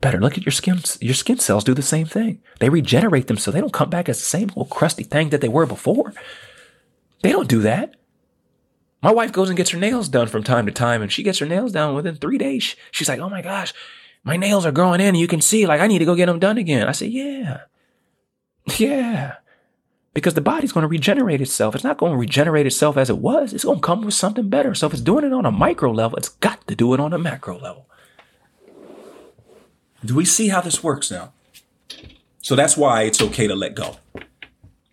better. 0.00 0.18
Look 0.18 0.38
at 0.38 0.46
your 0.46 0.52
skin. 0.52 0.80
Your 1.00 1.14
skin 1.14 1.38
cells 1.38 1.64
do 1.64 1.74
the 1.74 1.82
same 1.82 2.06
thing. 2.06 2.42
They 2.58 2.68
regenerate 2.68 3.26
them 3.26 3.36
so 3.36 3.50
they 3.50 3.60
don't 3.60 3.72
come 3.72 3.90
back 3.90 4.08
as 4.08 4.18
the 4.18 4.24
same 4.24 4.50
old 4.56 4.70
crusty 4.70 5.04
thing 5.04 5.30
that 5.30 5.40
they 5.40 5.48
were 5.48 5.66
before. 5.66 6.14
They 7.22 7.32
don't 7.32 7.48
do 7.48 7.60
that. 7.60 7.96
My 9.02 9.12
wife 9.12 9.32
goes 9.32 9.48
and 9.48 9.56
gets 9.56 9.70
her 9.70 9.78
nails 9.78 10.08
done 10.08 10.26
from 10.28 10.42
time 10.42 10.66
to 10.66 10.72
time, 10.72 11.02
and 11.02 11.12
she 11.12 11.22
gets 11.22 11.38
her 11.38 11.46
nails 11.46 11.72
done 11.72 11.94
within 11.94 12.16
three 12.16 12.38
days. 12.38 12.76
She's 12.90 13.08
like, 13.08 13.20
"Oh 13.20 13.28
my 13.28 13.42
gosh, 13.42 13.72
my 14.26 14.36
nails 14.36 14.66
are 14.66 14.72
growing 14.72 15.00
in, 15.00 15.08
and 15.08 15.16
you 15.16 15.26
can 15.26 15.40
see 15.40 15.64
like 15.64 15.80
I 15.80 15.86
need 15.86 16.00
to 16.00 16.04
go 16.04 16.14
get 16.14 16.26
them 16.26 16.38
done 16.38 16.58
again." 16.58 16.86
I 16.86 16.92
say, 16.92 17.06
"Yeah, 17.06 17.60
yeah." 18.76 19.36
because 20.16 20.32
the 20.32 20.40
body's 20.40 20.72
going 20.72 20.80
to 20.80 20.88
regenerate 20.88 21.42
itself. 21.42 21.74
It's 21.74 21.84
not 21.84 21.98
going 21.98 22.12
to 22.12 22.16
regenerate 22.16 22.64
itself 22.64 22.96
as 22.96 23.10
it 23.10 23.18
was. 23.18 23.52
It's 23.52 23.64
going 23.64 23.80
to 23.80 23.86
come 23.86 24.00
with 24.00 24.14
something 24.14 24.48
better. 24.48 24.74
So 24.74 24.86
if 24.86 24.94
it's 24.94 25.02
doing 25.02 25.26
it 25.26 25.32
on 25.34 25.44
a 25.44 25.50
micro 25.50 25.92
level, 25.92 26.16
it's 26.16 26.30
got 26.30 26.66
to 26.68 26.74
do 26.74 26.94
it 26.94 27.00
on 27.00 27.12
a 27.12 27.18
macro 27.18 27.58
level. 27.58 27.86
Do 30.02 30.14
we 30.14 30.24
see 30.24 30.48
how 30.48 30.62
this 30.62 30.82
works 30.82 31.10
now? 31.10 31.34
So 32.40 32.56
that's 32.56 32.78
why 32.78 33.02
it's 33.02 33.20
okay 33.20 33.46
to 33.46 33.54
let 33.54 33.74
go. 33.74 33.98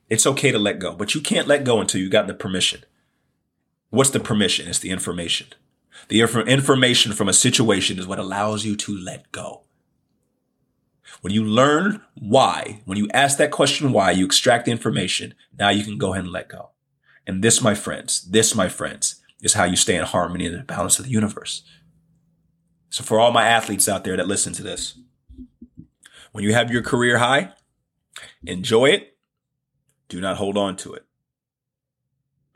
It's 0.09 0.27
okay 0.27 0.51
to 0.51 0.59
let 0.59 0.79
go, 0.79 0.93
but 0.93 1.15
you 1.15 1.21
can't 1.21 1.47
let 1.47 1.63
go 1.63 1.79
until 1.79 2.01
you 2.01 2.09
got 2.09 2.27
the 2.27 2.33
permission. 2.33 2.83
What's 3.91 4.09
the 4.09 4.19
permission? 4.19 4.67
It's 4.67 4.79
the 4.79 4.89
information. 4.89 5.47
The 6.07 6.21
inf- 6.21 6.47
information 6.47 7.13
from 7.13 7.29
a 7.29 7.33
situation 7.33 7.99
is 7.99 8.07
what 8.07 8.19
allows 8.19 8.65
you 8.65 8.75
to 8.77 8.97
let 8.97 9.31
go. 9.31 9.63
When 11.21 11.33
you 11.33 11.45
learn 11.45 12.01
why, 12.15 12.81
when 12.85 12.97
you 12.97 13.09
ask 13.13 13.37
that 13.37 13.51
question 13.51 13.91
why, 13.91 14.11
you 14.11 14.25
extract 14.25 14.65
the 14.65 14.71
information. 14.71 15.33
Now 15.57 15.69
you 15.69 15.83
can 15.83 15.97
go 15.97 16.13
ahead 16.13 16.25
and 16.25 16.33
let 16.33 16.49
go. 16.49 16.71
And 17.25 17.41
this, 17.41 17.61
my 17.61 17.75
friends, 17.75 18.21
this, 18.29 18.53
my 18.53 18.67
friends, 18.67 19.21
is 19.41 19.53
how 19.53 19.63
you 19.63 19.75
stay 19.75 19.95
in 19.95 20.03
harmony 20.03 20.45
and 20.45 20.55
the 20.55 20.63
balance 20.63 20.99
of 20.99 21.05
the 21.05 21.11
universe. 21.11 21.63
So 22.89 23.03
for 23.03 23.19
all 23.19 23.31
my 23.31 23.47
athletes 23.47 23.87
out 23.87 24.03
there 24.03 24.17
that 24.17 24.27
listen 24.27 24.53
to 24.53 24.63
this, 24.63 24.97
when 26.31 26.43
you 26.43 26.53
have 26.53 26.71
your 26.71 26.81
career 26.81 27.19
high, 27.19 27.53
enjoy 28.45 28.87
it. 28.87 29.17
Do 30.09 30.19
not 30.19 30.37
hold 30.37 30.57
on 30.57 30.75
to 30.77 30.93
it. 30.93 31.05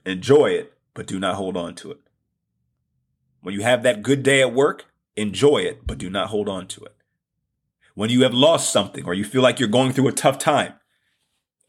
Enjoy 0.05 0.47
it, 0.47 0.73
but 0.93 1.07
do 1.07 1.19
not 1.19 1.35
hold 1.35 1.57
on 1.57 1.75
to 1.75 1.91
it. 1.91 1.99
When 3.47 3.53
you 3.53 3.61
have 3.61 3.83
that 3.83 4.03
good 4.03 4.23
day 4.23 4.41
at 4.41 4.53
work, 4.53 4.87
enjoy 5.15 5.59
it, 5.59 5.87
but 5.87 5.97
do 5.97 6.09
not 6.09 6.27
hold 6.27 6.49
on 6.49 6.67
to 6.67 6.83
it. 6.83 6.93
When 7.95 8.09
you 8.09 8.23
have 8.23 8.33
lost 8.33 8.73
something 8.73 9.05
or 9.05 9.13
you 9.13 9.23
feel 9.23 9.41
like 9.41 9.57
you're 9.57 9.69
going 9.69 9.93
through 9.93 10.09
a 10.09 10.11
tough 10.11 10.37
time, 10.37 10.73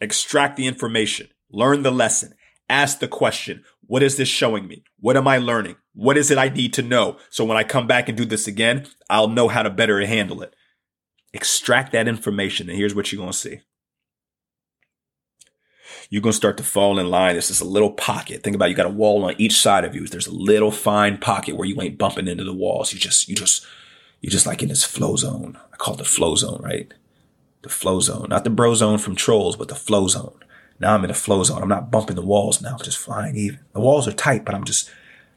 extract 0.01 0.57
the 0.57 0.67
information, 0.67 1.29
learn 1.49 1.85
the 1.85 1.93
lesson, 1.93 2.35
ask 2.69 2.99
the 2.99 3.07
question, 3.07 3.63
what 3.87 4.03
is 4.03 4.17
this 4.17 4.27
showing 4.27 4.67
me? 4.67 4.83
What 4.99 5.17
am 5.17 5.29
I 5.29 5.39
learning? 5.39 5.77
What 5.95 6.17
is 6.17 6.33
it 6.33 6.37
I 6.37 6.49
need 6.49 6.73
to 6.73 6.83
know? 6.83 7.17
So 7.31 7.45
when 7.45 7.57
I 7.57 7.63
come 7.63 7.87
back 7.87 8.09
and 8.09 8.19
do 8.19 8.25
this 8.25 8.49
again, 8.49 8.89
I'll 9.09 9.29
know 9.29 9.47
how 9.47 9.63
to 9.63 9.71
better 9.71 10.05
handle 10.05 10.43
it. 10.43 10.57
Extract 11.33 11.93
that 11.93 12.09
information, 12.09 12.69
and 12.69 12.77
here's 12.77 12.97
what 12.97 13.13
you're 13.13 13.21
going 13.21 13.31
to 13.31 13.39
see. 13.39 13.61
You're 16.11 16.23
going 16.23 16.33
to 16.33 16.37
start 16.37 16.57
to 16.57 16.63
fall 16.63 16.99
in 16.99 17.11
line. 17.11 17.35
This 17.35 17.51
is 17.51 17.61
a 17.61 17.67
little 17.67 17.91
pocket. 17.91 18.43
Think 18.43 18.57
about 18.57 18.67
it. 18.67 18.71
you 18.71 18.77
got 18.77 18.87
a 18.87 18.91
wall 18.91 19.25
on 19.25 19.35
each 19.39 19.61
side 19.61 19.85
of 19.85 19.95
you. 19.95 20.07
There's 20.07 20.27
a 20.27 20.35
little 20.35 20.71
fine 20.71 21.19
pocket 21.19 21.57
where 21.57 21.69
you 21.69 21.81
ain't 21.83 21.99
bumping 21.99 22.29
into 22.29 22.45
the 22.45 22.55
walls. 22.55 22.93
You 22.93 22.99
just, 22.99 23.29
you 23.29 23.35
just 23.35 23.67
you're 24.21 24.31
just 24.31 24.47
like 24.47 24.63
in 24.63 24.69
this 24.69 24.85
flow 24.85 25.17
zone. 25.17 25.59
I 25.73 25.77
call 25.77 25.95
it 25.95 25.99
the 25.99 26.05
flow 26.05 26.35
zone, 26.35 26.61
right? 26.63 26.93
The 27.63 27.69
flow 27.69 28.01
zone, 28.01 28.29
not 28.31 28.45
the 28.45 28.51
bro 28.51 28.75
zone 28.75 28.99
from 28.99 29.17
trolls, 29.17 29.57
but 29.57 29.69
the 29.69 29.75
flow 29.75 30.09
zone. 30.09 30.39
Now 30.81 30.95
I'm 30.95 31.05
in 31.05 31.11
a 31.11 31.15
flow 31.15 31.43
zone. 31.43 31.63
I'm 31.63 31.69
not 31.69 31.91
bumping 31.91 32.17
the 32.17 32.23
walls 32.23 32.63
now. 32.63 32.75
I'm 32.75 32.85
just 32.85 32.99
flying 32.99 33.37
even. 33.37 33.61
The 33.73 33.81
walls 33.81 34.07
are 34.07 34.13
tight, 34.13 34.45
but 34.45 34.55
I'm 34.55 34.65
just 34.65 34.91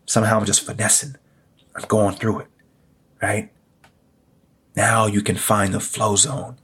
somehow 0.06 0.40
I'm 0.40 0.46
just 0.46 0.66
finessing. 0.66 1.16
I'm 1.76 1.86
going 1.88 2.16
through 2.16 2.42
it, 2.42 2.48
right? 3.22 3.52
Now 4.76 5.06
you 5.06 5.22
can 5.22 5.36
find 5.36 5.74
the 5.74 5.80
flow 5.80 6.16
zone. 6.16 6.58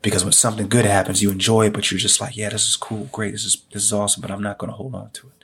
Because 0.00 0.24
when 0.24 0.32
something 0.32 0.68
good 0.68 0.84
happens, 0.84 1.22
you 1.22 1.30
enjoy 1.30 1.66
it, 1.66 1.72
but 1.72 1.90
you're 1.90 1.98
just 1.98 2.20
like, 2.20 2.36
yeah, 2.36 2.50
this 2.50 2.68
is 2.68 2.76
cool, 2.76 3.08
great, 3.12 3.32
this 3.32 3.44
is 3.44 3.64
this 3.72 3.82
is 3.82 3.92
awesome, 3.92 4.20
but 4.20 4.30
I'm 4.30 4.42
not 4.42 4.58
gonna 4.58 4.72
hold 4.72 4.94
on 4.94 5.10
to 5.10 5.26
it. 5.28 5.38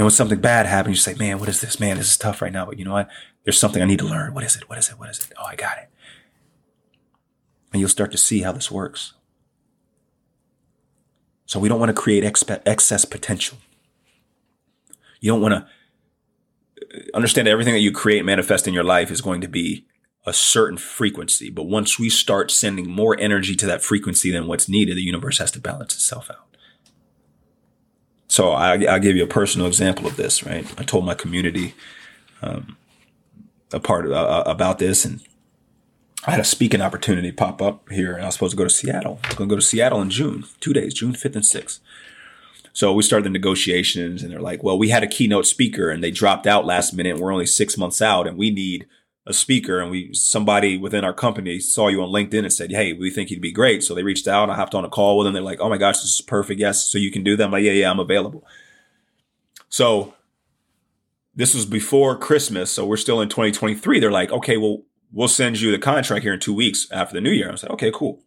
And 0.00 0.06
when 0.06 0.12
something 0.12 0.40
bad 0.40 0.64
happens, 0.64 0.96
you 0.96 1.00
say, 1.12 1.18
man, 1.18 1.38
what 1.38 1.50
is 1.50 1.60
this? 1.60 1.78
Man, 1.78 1.98
this 1.98 2.08
is 2.10 2.16
tough 2.16 2.40
right 2.40 2.52
now. 2.52 2.64
But 2.64 2.78
you 2.78 2.86
know 2.86 2.94
what? 2.94 3.10
There's 3.44 3.60
something 3.60 3.82
I 3.82 3.84
need 3.84 3.98
to 3.98 4.06
learn. 4.06 4.32
What 4.32 4.44
is 4.44 4.56
it? 4.56 4.66
What 4.66 4.78
is 4.78 4.88
it? 4.88 4.98
What 4.98 5.10
is 5.10 5.18
it? 5.18 5.32
Oh, 5.38 5.44
I 5.44 5.56
got 5.56 5.76
it. 5.76 5.90
And 7.70 7.80
you'll 7.80 7.90
start 7.90 8.10
to 8.12 8.16
see 8.16 8.40
how 8.40 8.52
this 8.52 8.70
works. 8.70 9.12
So 11.44 11.60
we 11.60 11.68
don't 11.68 11.78
want 11.78 11.94
to 11.94 12.00
create 12.00 12.24
expe- 12.24 12.62
excess 12.64 13.04
potential. 13.04 13.58
You 15.20 15.32
don't 15.32 15.42
want 15.42 15.52
to 15.52 15.66
uh, 16.96 17.00
understand 17.12 17.46
everything 17.46 17.74
that 17.74 17.80
you 17.80 17.92
create, 17.92 18.24
manifest 18.24 18.66
in 18.66 18.72
your 18.72 18.84
life 18.84 19.10
is 19.10 19.20
going 19.20 19.42
to 19.42 19.48
be 19.48 19.84
a 20.26 20.32
certain 20.32 20.78
frequency. 20.78 21.50
But 21.50 21.64
once 21.64 21.98
we 21.98 22.10
start 22.10 22.50
sending 22.50 22.90
more 22.90 23.18
energy 23.18 23.56
to 23.56 23.66
that 23.66 23.82
frequency 23.82 24.30
than 24.30 24.46
what's 24.46 24.68
needed, 24.68 24.96
the 24.96 25.02
universe 25.02 25.38
has 25.38 25.50
to 25.52 25.60
balance 25.60 25.94
itself 25.94 26.30
out. 26.30 26.46
So 28.28 28.52
I, 28.52 28.76
will 28.76 28.98
give 29.00 29.16
you 29.16 29.24
a 29.24 29.28
personal 29.28 29.66
example 29.66 30.06
of 30.06 30.16
this, 30.16 30.44
right? 30.44 30.64
I 30.78 30.84
told 30.84 31.04
my 31.04 31.14
community 31.14 31.74
um, 32.42 32.76
a 33.72 33.80
part 33.80 34.06
of, 34.06 34.12
uh, 34.12 34.44
about 34.46 34.78
this, 34.78 35.04
and 35.04 35.20
I 36.24 36.32
had 36.32 36.40
a 36.40 36.44
speaking 36.44 36.80
opportunity 36.80 37.32
pop 37.32 37.60
up 37.60 37.88
here, 37.90 38.14
and 38.14 38.22
I 38.22 38.26
was 38.26 38.34
supposed 38.34 38.52
to 38.52 38.56
go 38.56 38.64
to 38.64 38.70
Seattle. 38.70 39.18
I 39.24 39.28
was 39.28 39.36
going 39.36 39.48
to 39.48 39.54
go 39.54 39.58
to 39.58 39.66
Seattle 39.66 40.00
in 40.00 40.10
June, 40.10 40.44
two 40.60 40.72
days, 40.72 40.94
June 40.94 41.12
5th 41.12 41.34
and 41.34 41.44
6th. 41.44 41.80
So 42.72 42.92
we 42.92 43.02
started 43.02 43.24
the 43.24 43.30
negotiations, 43.30 44.22
and 44.22 44.30
they're 44.30 44.40
like, 44.40 44.62
well, 44.62 44.78
we 44.78 44.90
had 44.90 45.02
a 45.02 45.08
keynote 45.08 45.46
speaker, 45.46 45.90
and 45.90 46.04
they 46.04 46.10
dropped 46.10 46.46
out 46.46 46.64
last 46.64 46.92
minute. 46.92 47.18
We're 47.18 47.32
only 47.32 47.46
six 47.46 47.76
months 47.76 48.00
out, 48.00 48.28
and 48.28 48.36
we 48.36 48.50
need 48.50 48.86
a 49.26 49.32
speaker. 49.32 49.80
And 49.80 49.90
we 49.90 50.12
somebody 50.14 50.76
within 50.76 51.04
our 51.04 51.12
company 51.12 51.60
saw 51.60 51.88
you 51.88 52.02
on 52.02 52.10
LinkedIn 52.10 52.40
and 52.40 52.52
said, 52.52 52.70
hey, 52.70 52.92
we 52.92 53.10
think 53.10 53.30
you'd 53.30 53.40
be 53.40 53.52
great. 53.52 53.82
So 53.82 53.94
they 53.94 54.02
reached 54.02 54.28
out. 54.28 54.50
I 54.50 54.56
hopped 54.56 54.74
on 54.74 54.84
a 54.84 54.88
call 54.88 55.18
with 55.18 55.26
them. 55.26 55.34
They're 55.34 55.42
like, 55.42 55.60
oh 55.60 55.68
my 55.68 55.78
gosh, 55.78 55.96
this 55.96 56.14
is 56.14 56.20
perfect. 56.20 56.60
Yes, 56.60 56.84
so 56.84 56.98
you 56.98 57.10
can 57.10 57.22
do 57.22 57.36
that. 57.36 57.44
I'm 57.44 57.50
like, 57.50 57.64
yeah, 57.64 57.72
yeah, 57.72 57.90
I'm 57.90 58.00
available. 58.00 58.46
So 59.68 60.14
this 61.34 61.54
was 61.54 61.64
before 61.64 62.18
Christmas, 62.18 62.70
so 62.70 62.84
we're 62.84 62.96
still 62.96 63.20
in 63.20 63.28
2023. 63.28 64.00
They're 64.00 64.10
like, 64.10 64.32
okay, 64.32 64.56
well, 64.56 64.82
we'll 65.12 65.28
send 65.28 65.60
you 65.60 65.70
the 65.70 65.78
contract 65.78 66.22
here 66.22 66.34
in 66.34 66.40
two 66.40 66.54
weeks 66.54 66.90
after 66.90 67.14
the 67.14 67.20
new 67.20 67.30
year. 67.30 67.48
I 67.48 67.52
was 67.52 67.62
like, 67.62 67.72
okay, 67.72 67.92
cool. 67.94 68.22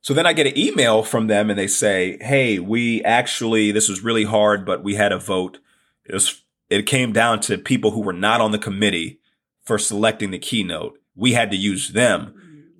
So 0.00 0.14
then 0.14 0.26
I 0.26 0.32
get 0.32 0.46
an 0.46 0.56
email 0.56 1.02
from 1.02 1.26
them 1.26 1.50
and 1.50 1.58
they 1.58 1.66
say, 1.66 2.18
Hey, 2.20 2.58
we 2.58 3.02
actually, 3.04 3.72
this 3.72 3.88
was 3.88 4.02
really 4.02 4.24
hard, 4.24 4.64
but 4.64 4.82
we 4.82 4.94
had 4.94 5.12
a 5.12 5.18
vote. 5.18 5.58
It 6.04 6.14
was, 6.14 6.42
it 6.70 6.86
came 6.86 7.12
down 7.12 7.40
to 7.40 7.58
people 7.58 7.92
who 7.92 8.00
were 8.00 8.12
not 8.12 8.40
on 8.40 8.52
the 8.52 8.58
committee 8.58 9.20
for 9.64 9.78
selecting 9.78 10.30
the 10.30 10.38
keynote. 10.38 10.98
We 11.14 11.32
had 11.32 11.50
to 11.50 11.56
use 11.56 11.90
them 11.90 12.34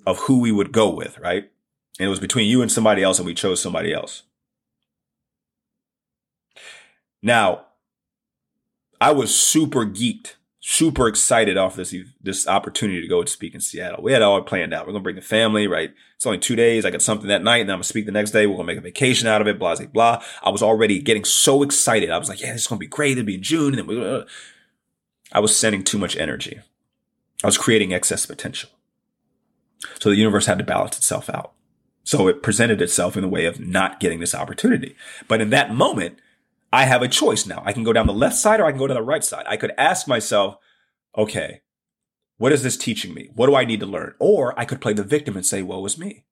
of 0.07 0.19
who 0.21 0.41
we 0.41 0.53
would 0.53 0.73
go 0.73 0.91
with, 0.91 1.19
right? 1.19 1.51
And 1.99 2.07
it 2.07 2.11
was 2.11 2.21
between 2.21 2.49
you 2.49 2.63
and 2.63 2.71
somebody 2.71 3.03
else 3.03 3.19
and 3.19 3.27
we 3.27 3.35
chose 3.35 3.61
somebody 3.61 3.93
else. 3.93 4.23
Now, 7.23 7.67
I 9.01 9.13
was 9.13 9.35
super 9.35 9.85
geeked 9.85 10.35
super 10.71 11.09
excited 11.09 11.57
off 11.57 11.77
this 11.77 11.95
this 12.23 12.47
opportunity 12.47 13.01
to 13.01 13.09
go 13.09 13.21
and 13.21 13.29
speak 13.29 13.55
in 13.55 13.61
Seattle. 13.61 14.03
We 14.03 14.13
had 14.13 14.21
all 14.21 14.43
planned 14.43 14.75
out. 14.75 14.87
We're 14.87 14.93
gonna 14.93 15.03
bring 15.03 15.17
the 15.17 15.23
family, 15.23 15.67
right? 15.67 15.95
It's 16.15 16.27
only 16.27 16.39
two 16.39 16.57
days. 16.57 16.85
I 16.85 16.91
got 16.91 17.01
something 17.01 17.29
that 17.29 17.43
night, 17.43 17.63
and 17.63 17.71
I'm 17.71 17.77
gonna 17.77 17.85
speak 17.85 18.05
the 18.05 18.13
next 18.13 18.33
day. 18.33 18.47
We're 18.47 18.57
gonna 18.57 18.67
make 18.67 18.77
a 18.77 18.83
vacation 18.83 19.27
out 19.29 19.41
of 19.41 19.47
it. 19.47 19.59
Blah 19.59 19.77
blah 19.77 19.87
blah. 19.87 20.23
I 20.43 20.51
was 20.51 20.63
already 20.63 21.01
getting 21.01 21.25
so 21.25 21.63
excited. 21.63 22.11
I 22.11 22.19
was 22.19 22.29
like, 22.29 22.43
yeah, 22.43 22.53
this 22.53 22.63
is 22.63 22.67
gonna 22.67 22.79
be 22.79 22.87
great. 22.87 23.13
It'll 23.13 23.25
be 23.25 23.37
in 23.37 23.43
June, 23.43 23.69
and 23.69 23.79
then 23.79 23.87
we. 23.87 24.05
Uh. 24.05 24.25
I 25.33 25.41
was 25.41 25.57
sending 25.57 25.85
too 25.85 25.99
much 25.99 26.17
energy. 26.17 26.61
I 27.43 27.47
was 27.47 27.59
creating 27.59 27.93
excess 27.93 28.27
potential. 28.27 28.71
So 30.01 30.11
the 30.11 30.17
universe 30.17 30.47
had 30.47 30.59
to 30.59 30.65
balance 30.65 30.97
itself 30.97 31.29
out. 31.29 31.53
So 32.03 32.29
it 32.29 32.43
presented 32.43 32.81
itself 32.81 33.17
in 33.17 33.23
the 33.23 33.29
way 33.29 33.45
of 33.45 33.61
not 33.61 34.01
getting 34.01 34.21
this 34.21 34.35
opportunity. 34.35 34.97
But 35.29 35.43
in 35.43 35.51
that 35.51 35.75
moment, 35.75 36.19
I 36.73 36.85
have 36.85 37.03
a 37.03 37.09
choice 37.09 37.47
now. 37.47 37.63
I 37.65 37.73
can 37.73 37.85
go 37.85 37.93
down 37.93 38.07
the 38.07 38.13
left 38.13 38.37
side 38.37 38.61
or 38.61 38.67
I 38.67 38.71
can 38.71 38.79
go 38.79 38.87
to 38.87 38.95
the 38.95 39.03
right 39.03 39.25
side. 39.25 39.45
I 39.49 39.57
could 39.57 39.73
ask 39.79 40.07
myself, 40.07 40.57
okay, 41.17 41.63
what 42.37 42.53
is 42.53 42.63
this 42.63 42.77
teaching 42.77 43.15
me? 43.15 43.31
What 43.35 43.47
do 43.47 43.57
I 43.57 43.65
need 43.65 43.81
to 43.81 43.87
learn? 43.87 44.15
Or 44.19 44.59
I 44.59 44.65
could 44.65 44.81
play 44.81 44.93
the 44.93 45.03
victim 45.03 45.37
and 45.37 45.45
say, 45.45 45.63
woe 45.63 45.85
is 45.85 45.99
me. 45.99 46.25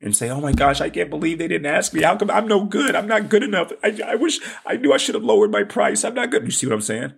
And 0.00 0.16
say, 0.16 0.28
oh 0.30 0.40
my 0.40 0.52
gosh, 0.52 0.80
I 0.80 0.90
can't 0.90 1.10
believe 1.10 1.38
they 1.38 1.46
didn't 1.46 1.66
ask 1.66 1.94
me. 1.94 2.02
How 2.02 2.16
come 2.16 2.30
I'm 2.30 2.48
no 2.48 2.64
good? 2.64 2.96
I'm 2.96 3.06
not 3.06 3.28
good 3.28 3.44
enough. 3.44 3.70
I, 3.84 3.96
I 4.04 4.14
wish 4.16 4.40
I 4.66 4.76
knew 4.76 4.92
I 4.92 4.96
should 4.96 5.14
have 5.14 5.22
lowered 5.22 5.52
my 5.52 5.62
price. 5.62 6.04
I'm 6.04 6.14
not 6.14 6.30
good. 6.30 6.44
You 6.44 6.50
see 6.50 6.66
what 6.66 6.74
I'm 6.74 6.80
saying? 6.80 7.12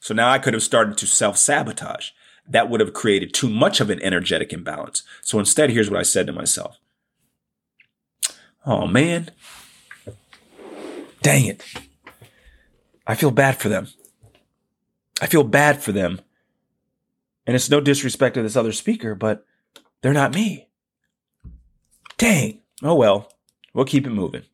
So 0.00 0.14
now 0.14 0.30
I 0.30 0.38
could 0.38 0.54
have 0.54 0.62
started 0.62 0.96
to 0.98 1.06
self 1.06 1.36
sabotage. 1.36 2.10
That 2.48 2.70
would 2.70 2.80
have 2.80 2.94
created 2.94 3.34
too 3.34 3.50
much 3.50 3.80
of 3.80 3.90
an 3.90 4.00
energetic 4.00 4.54
imbalance. 4.54 5.02
So 5.20 5.38
instead, 5.38 5.68
here's 5.68 5.90
what 5.90 6.00
I 6.00 6.02
said 6.02 6.26
to 6.28 6.32
myself. 6.32 6.78
Oh 8.64 8.86
man. 8.86 9.30
Dang 11.20 11.44
it. 11.44 11.62
I 13.10 13.16
feel 13.16 13.32
bad 13.32 13.56
for 13.56 13.68
them. 13.68 13.88
I 15.20 15.26
feel 15.26 15.42
bad 15.42 15.82
for 15.82 15.90
them. 15.90 16.20
And 17.44 17.56
it's 17.56 17.68
no 17.68 17.80
disrespect 17.80 18.36
to 18.36 18.42
this 18.42 18.54
other 18.54 18.70
speaker, 18.70 19.16
but 19.16 19.44
they're 20.00 20.12
not 20.12 20.32
me. 20.32 20.68
Dang. 22.18 22.60
Oh 22.84 22.94
well, 22.94 23.32
we'll 23.74 23.84
keep 23.84 24.06
it 24.06 24.10
moving. 24.10 24.44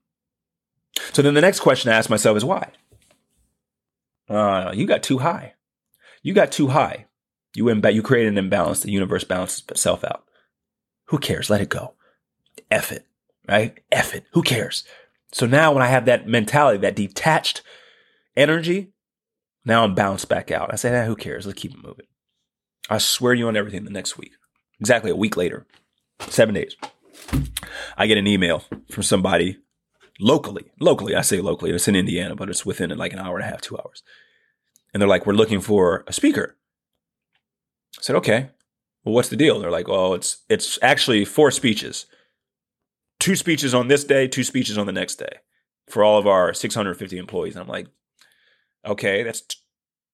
So 1.13 1.21
then 1.21 1.35
the 1.35 1.43
next 1.43 1.61
question 1.61 1.93
I 1.93 1.97
ask 1.97 2.09
myself 2.09 2.35
is 2.35 2.47
why? 2.47 2.71
Uh, 4.27 4.73
you 4.75 4.87
got 4.87 5.03
too 5.03 5.19
high. 5.19 5.53
You 6.23 6.33
got 6.33 6.51
too 6.51 6.69
high. 6.69 7.09
You 7.55 7.65
imba- 7.65 7.93
you 7.93 8.01
create 8.01 8.27
an 8.27 8.39
imbalance. 8.39 8.81
The 8.81 8.91
universe 8.91 9.25
balances 9.25 9.65
itself 9.69 10.03
out. 10.03 10.25
Who 11.09 11.19
cares? 11.19 11.51
Let 11.51 11.61
it 11.61 11.69
go. 11.69 11.93
F 12.71 12.91
it. 12.91 13.05
Right? 13.47 13.81
F 13.93 14.15
it. 14.15 14.25
Who 14.31 14.43
cares? 14.43 14.83
So 15.31 15.45
now 15.45 15.75
when 15.75 15.83
I 15.83 15.89
have 15.89 16.07
that 16.07 16.27
mentality, 16.27 16.79
that 16.79 16.97
detached 16.97 17.61
energy, 18.37 18.93
now 19.65 19.85
I'm 19.85 19.95
bounced 19.95 20.29
back 20.29 20.51
out. 20.51 20.73
I 20.73 20.77
said, 20.77 20.95
eh, 20.95 21.07
who 21.07 21.17
cares? 21.17 21.47
Let's 21.47 21.61
keep 21.61 21.73
it 21.73 21.83
moving. 21.83 22.07
I 22.89 22.99
swear 22.99 23.35
you 23.35 23.49
on 23.49 23.57
everything 23.57 23.85
the 23.85 23.91
next 23.91 24.17
week. 24.17 24.33
Exactly 24.81 25.11
a 25.11 25.17
week 25.17 25.37
later, 25.37 25.67
seven 26.21 26.55
days, 26.55 26.77
I 27.97 28.07
get 28.07 28.19
an 28.19 28.27
email 28.27 28.63
from 28.91 29.03
somebody 29.03 29.59
locally. 30.21 30.71
Locally, 30.81 31.15
I 31.15 31.23
say 31.23 31.41
locally, 31.41 31.71
it's 31.71 31.89
in 31.89 31.97
Indiana, 31.97 32.37
but 32.37 32.49
it's 32.49 32.67
within 32.67 32.97
like 32.97 33.13
an 33.13 33.19
hour 33.19 33.37
and 33.37 33.45
a 33.45 33.51
half, 33.51 33.61
two 33.61 33.77
hours. 33.79 34.03
And 34.93 35.01
they're 35.01 35.09
like, 35.09 35.27
we're 35.27 35.33
looking 35.33 35.61
for 35.61 36.05
a 36.07 36.13
speaker. 36.13 36.57
I 37.99 38.03
said, 38.03 38.17
okay. 38.17 38.51
Well, 39.05 39.15
what's 39.15 39.29
the 39.29 39.37
deal? 39.37 39.59
They're 39.59 39.71
like, 39.71 39.89
well, 39.89 40.15
it's 40.15 40.39
it's 40.49 40.79
actually 40.83 41.25
four 41.25 41.51
speeches. 41.51 42.07
Two 43.19 43.37
speeches 43.37 43.73
on 43.73 43.89
this 43.89 44.05
day, 44.05 44.29
two 44.29 44.45
speeches 44.45 44.77
on 44.77 44.87
the 44.87 44.93
next 44.93 45.17
day 45.17 45.39
for 45.89 46.03
all 46.03 46.19
of 46.19 46.27
our 46.27 46.53
650 46.53 47.17
employees. 47.17 47.55
And 47.55 47.63
I'm 47.63 47.69
like, 47.69 47.87
Okay, 48.87 49.23
that's 49.23 49.41
t- 49.41 49.57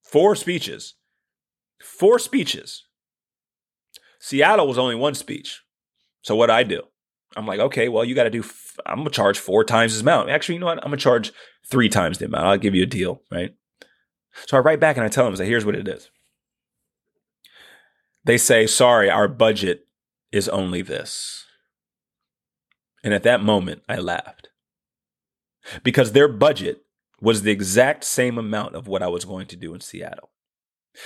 four 0.03 0.35
speeches. 0.35 0.95
Four 1.83 2.19
speeches. 2.19 2.85
Seattle 4.21 4.69
was 4.69 4.79
only 4.79 4.95
one 4.95 5.15
speech. 5.15 5.63
So 6.23 6.37
what 6.37 6.51
I 6.51 6.63
do? 6.63 6.83
I'm 7.37 7.47
like, 7.47 7.61
okay, 7.61 7.89
well, 7.89 8.05
you 8.05 8.15
got 8.15 8.25
to 8.25 8.31
do. 8.31 8.41
F- 8.41 8.79
I'm 8.87 8.99
gonna 8.99 9.11
charge 9.11 9.39
four 9.39 9.65
times 9.65 9.93
this 9.93 10.03
amount. 10.03 10.31
Actually, 10.31 10.57
you 10.57 10.61
know 10.61 10.67
what? 10.67 10.79
I'm 10.79 10.85
gonna 10.85 10.97
charge 10.97 11.33
three 11.67 11.89
times 11.89 12.19
the 12.19 12.27
amount. 12.27 12.47
I'll 12.47 12.59
give 12.59 12.75
you 12.75 12.83
a 12.83 12.87
deal, 12.87 13.23
right? 13.31 13.55
So 14.47 14.57
I 14.57 14.61
write 14.61 14.81
back 14.81 14.97
and 14.97 15.05
I 15.05 15.09
tell 15.09 15.25
them, 15.25 15.35
I 15.35 15.37
say, 15.37 15.47
here's 15.47 15.65
what 15.67 15.75
it 15.75 15.89
is. 15.89 16.11
They 18.25 18.39
say, 18.39 18.67
sorry, 18.67 19.11
our 19.11 19.29
budget 19.29 19.87
is 20.31 20.49
only 20.49 20.83
this. 20.83 21.45
And 23.05 23.13
at 23.13 23.25
that 23.25 23.43
moment, 23.43 23.83
I 23.89 23.97
laughed 23.97 24.49
because 25.83 26.13
their 26.13 26.29
budget 26.29 26.82
was 27.23 27.43
the 27.43 27.53
exact 27.53 28.03
same 28.03 28.37
amount 28.37 28.75
of 28.75 28.89
what 28.89 29.03
I 29.03 29.07
was 29.07 29.25
going 29.25 29.47
to 29.47 29.57
do 29.57 29.73
in 29.75 29.81
Seattle. 29.81 30.31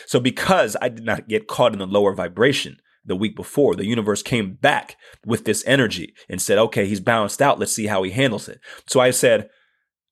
So 0.06 0.18
because 0.18 0.76
I 0.80 0.88
did 0.88 1.04
not 1.04 1.28
get 1.28 1.46
caught 1.46 1.74
in 1.74 1.78
the 1.78 1.86
lower 1.86 2.14
vibration 2.14 2.78
the 3.04 3.14
week 3.14 3.36
before, 3.36 3.76
the 3.76 3.86
universe 3.86 4.22
came 4.22 4.54
back 4.54 4.96
with 5.24 5.44
this 5.44 5.62
energy 5.66 6.14
and 6.28 6.40
said, 6.40 6.58
okay, 6.58 6.86
he's 6.86 7.00
balanced 7.00 7.42
out. 7.42 7.58
Let's 7.58 7.72
see 7.72 7.86
how 7.86 8.02
he 8.02 8.10
handles 8.10 8.48
it. 8.48 8.60
So 8.88 8.98
I 8.98 9.10
said, 9.10 9.50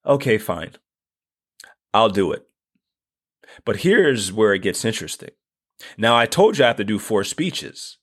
okay, 0.06 0.36
fine. 0.36 0.72
I'll 1.94 2.10
do 2.10 2.32
it. 2.32 2.46
But 3.64 3.76
here's 3.76 4.30
where 4.30 4.52
it 4.52 4.62
gets 4.62 4.84
interesting. 4.84 5.30
Now, 5.96 6.16
I 6.16 6.26
told 6.26 6.58
you 6.58 6.64
I 6.64 6.68
have 6.68 6.76
to 6.76 6.84
do 6.84 6.98
four 6.98 7.24
speeches, 7.24 7.98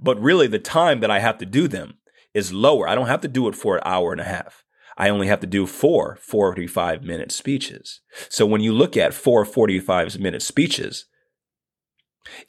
but 0.00 0.20
really 0.20 0.48
the 0.48 0.58
time 0.58 1.00
that 1.00 1.10
I 1.10 1.20
have 1.20 1.38
to 1.38 1.46
do 1.46 1.68
them 1.68 1.98
is 2.34 2.52
lower. 2.52 2.88
I 2.88 2.94
don't 2.94 3.06
have 3.06 3.20
to 3.22 3.28
do 3.28 3.46
it 3.48 3.54
for 3.54 3.76
an 3.76 3.82
hour 3.84 4.12
and 4.12 4.20
a 4.20 4.24
half. 4.24 4.65
I 4.96 5.08
only 5.08 5.26
have 5.26 5.40
to 5.40 5.46
do 5.46 5.66
four 5.66 6.16
45 6.22 7.02
minute 7.02 7.30
speeches. 7.30 8.00
So 8.28 8.46
when 8.46 8.62
you 8.62 8.72
look 8.72 8.96
at 8.96 9.14
four 9.14 9.44
45 9.44 10.18
minute 10.18 10.42
speeches, 10.42 11.06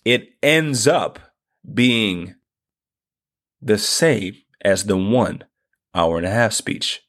it 0.06 0.30
ends 0.42 0.88
up 0.88 1.20
being 1.74 2.36
the 3.62 3.78
same 3.78 4.36
as 4.62 4.86
the 4.86 4.98
one 4.98 5.44
hour 5.94 6.18
and 6.18 6.26
a 6.26 6.32
half 6.32 6.54
speech. 6.54 7.02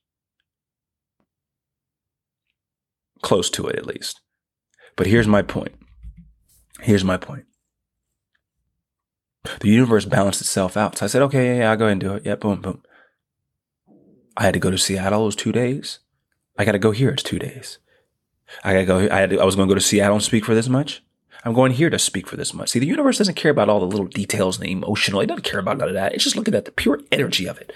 Close 3.22 3.50
to 3.50 3.66
it, 3.66 3.76
at 3.76 3.86
least. 3.86 4.20
But 4.96 5.06
here's 5.06 5.28
my 5.28 5.42
point. 5.42 5.74
Here's 6.80 7.04
my 7.04 7.16
point. 7.16 7.44
The 9.60 9.68
universe 9.68 10.04
balanced 10.04 10.40
itself 10.40 10.76
out. 10.76 10.98
So 10.98 11.06
I 11.06 11.08
said, 11.08 11.22
okay, 11.22 11.46
yeah, 11.46 11.62
yeah, 11.62 11.70
I'll 11.70 11.76
go 11.76 11.84
ahead 11.84 11.92
and 11.92 12.00
do 12.00 12.14
it. 12.14 12.26
Yeah, 12.26 12.34
boom, 12.34 12.60
boom. 12.60 12.82
I 14.38 14.44
had 14.44 14.54
to 14.54 14.60
go 14.60 14.70
to 14.70 14.78
Seattle. 14.78 15.22
It 15.22 15.26
was 15.26 15.36
two 15.36 15.52
days. 15.52 15.98
I 16.56 16.64
got 16.64 16.72
to 16.72 16.78
go 16.78 16.92
here. 16.92 17.10
It's 17.10 17.24
two 17.24 17.40
days. 17.40 17.78
I 18.64 18.72
got 18.72 18.78
to 18.78 18.86
go. 18.86 18.98
I, 19.14 19.26
to, 19.26 19.40
I 19.40 19.44
was 19.44 19.56
going 19.56 19.68
to 19.68 19.74
go 19.74 19.78
to 19.78 19.84
Seattle 19.84 20.14
and 20.14 20.24
speak 20.24 20.44
for 20.44 20.54
this 20.54 20.68
much. 20.68 21.02
I'm 21.44 21.52
going 21.52 21.72
here 21.72 21.90
to 21.90 21.98
speak 21.98 22.26
for 22.26 22.36
this 22.36 22.54
much. 22.54 22.70
See, 22.70 22.78
the 22.78 22.86
universe 22.86 23.18
doesn't 23.18 23.34
care 23.34 23.50
about 23.50 23.68
all 23.68 23.80
the 23.80 23.86
little 23.86 24.06
details 24.06 24.56
and 24.56 24.66
the 24.66 24.72
emotional. 24.72 25.20
It 25.20 25.26
doesn't 25.26 25.42
care 25.42 25.60
about 25.60 25.78
none 25.78 25.88
of 25.88 25.94
that. 25.94 26.14
It's 26.14 26.24
just 26.24 26.36
looking 26.36 26.54
at 26.54 26.64
the 26.64 26.72
pure 26.72 27.00
energy 27.12 27.46
of 27.46 27.58
it. 27.58 27.72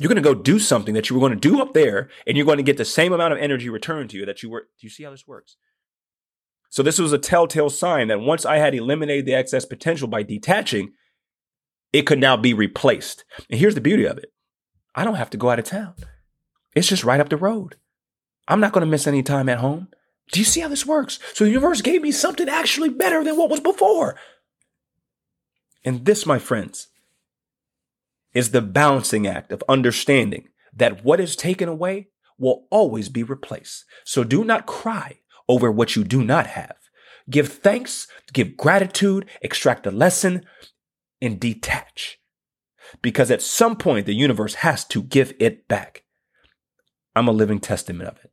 You're 0.00 0.08
going 0.08 0.22
to 0.22 0.22
go 0.22 0.34
do 0.34 0.58
something 0.58 0.94
that 0.94 1.10
you 1.10 1.16
were 1.16 1.20
going 1.20 1.38
to 1.38 1.48
do 1.48 1.60
up 1.60 1.74
there, 1.74 2.08
and 2.26 2.36
you're 2.36 2.46
going 2.46 2.56
to 2.56 2.62
get 2.62 2.76
the 2.76 2.84
same 2.84 3.12
amount 3.12 3.34
of 3.34 3.38
energy 3.40 3.68
returned 3.68 4.10
to 4.10 4.16
you 4.16 4.26
that 4.26 4.42
you 4.42 4.50
were. 4.50 4.62
Do 4.62 4.86
you 4.86 4.90
see 4.90 5.04
how 5.04 5.10
this 5.10 5.26
works? 5.26 5.56
So 6.70 6.82
this 6.82 6.98
was 6.98 7.12
a 7.12 7.18
telltale 7.18 7.70
sign 7.70 8.08
that 8.08 8.20
once 8.20 8.46
I 8.46 8.56
had 8.56 8.74
eliminated 8.74 9.26
the 9.26 9.34
excess 9.34 9.64
potential 9.64 10.08
by 10.08 10.22
detaching, 10.22 10.92
it 11.92 12.02
could 12.02 12.18
now 12.18 12.36
be 12.36 12.54
replaced. 12.54 13.24
And 13.50 13.60
here's 13.60 13.74
the 13.74 13.80
beauty 13.80 14.06
of 14.06 14.16
it. 14.16 14.32
I 14.94 15.04
don't 15.04 15.14
have 15.14 15.30
to 15.30 15.36
go 15.36 15.50
out 15.50 15.58
of 15.58 15.64
town. 15.64 15.94
It's 16.74 16.88
just 16.88 17.04
right 17.04 17.20
up 17.20 17.28
the 17.28 17.36
road. 17.36 17.76
I'm 18.48 18.60
not 18.60 18.72
going 18.72 18.84
to 18.84 18.90
miss 18.90 19.06
any 19.06 19.22
time 19.22 19.48
at 19.48 19.58
home. 19.58 19.88
Do 20.30 20.40
you 20.40 20.44
see 20.44 20.60
how 20.60 20.68
this 20.68 20.86
works? 20.86 21.18
So 21.34 21.44
the 21.44 21.50
universe 21.50 21.82
gave 21.82 22.02
me 22.02 22.12
something 22.12 22.48
actually 22.48 22.88
better 22.88 23.22
than 23.22 23.36
what 23.36 23.50
was 23.50 23.60
before. 23.60 24.16
And 25.84 26.04
this, 26.04 26.26
my 26.26 26.38
friends, 26.38 26.88
is 28.34 28.50
the 28.50 28.62
balancing 28.62 29.26
act 29.26 29.52
of 29.52 29.62
understanding 29.68 30.48
that 30.74 31.04
what 31.04 31.20
is 31.20 31.36
taken 31.36 31.68
away 31.68 32.08
will 32.38 32.66
always 32.70 33.08
be 33.08 33.22
replaced. 33.22 33.84
So 34.04 34.24
do 34.24 34.44
not 34.44 34.66
cry 34.66 35.18
over 35.48 35.70
what 35.70 35.96
you 35.96 36.04
do 36.04 36.22
not 36.22 36.46
have. 36.48 36.76
Give 37.28 37.48
thanks, 37.48 38.08
give 38.32 38.56
gratitude, 38.56 39.28
extract 39.42 39.84
the 39.84 39.90
lesson, 39.90 40.44
and 41.20 41.38
detach. 41.38 42.18
Because 43.00 43.30
at 43.30 43.42
some 43.42 43.76
point, 43.76 44.06
the 44.06 44.14
universe 44.14 44.56
has 44.56 44.84
to 44.86 45.02
give 45.02 45.34
it 45.38 45.66
back. 45.68 46.04
I'm 47.14 47.28
a 47.28 47.32
living 47.32 47.60
testament 47.60 48.08
of 48.08 48.18
it. 48.24 48.30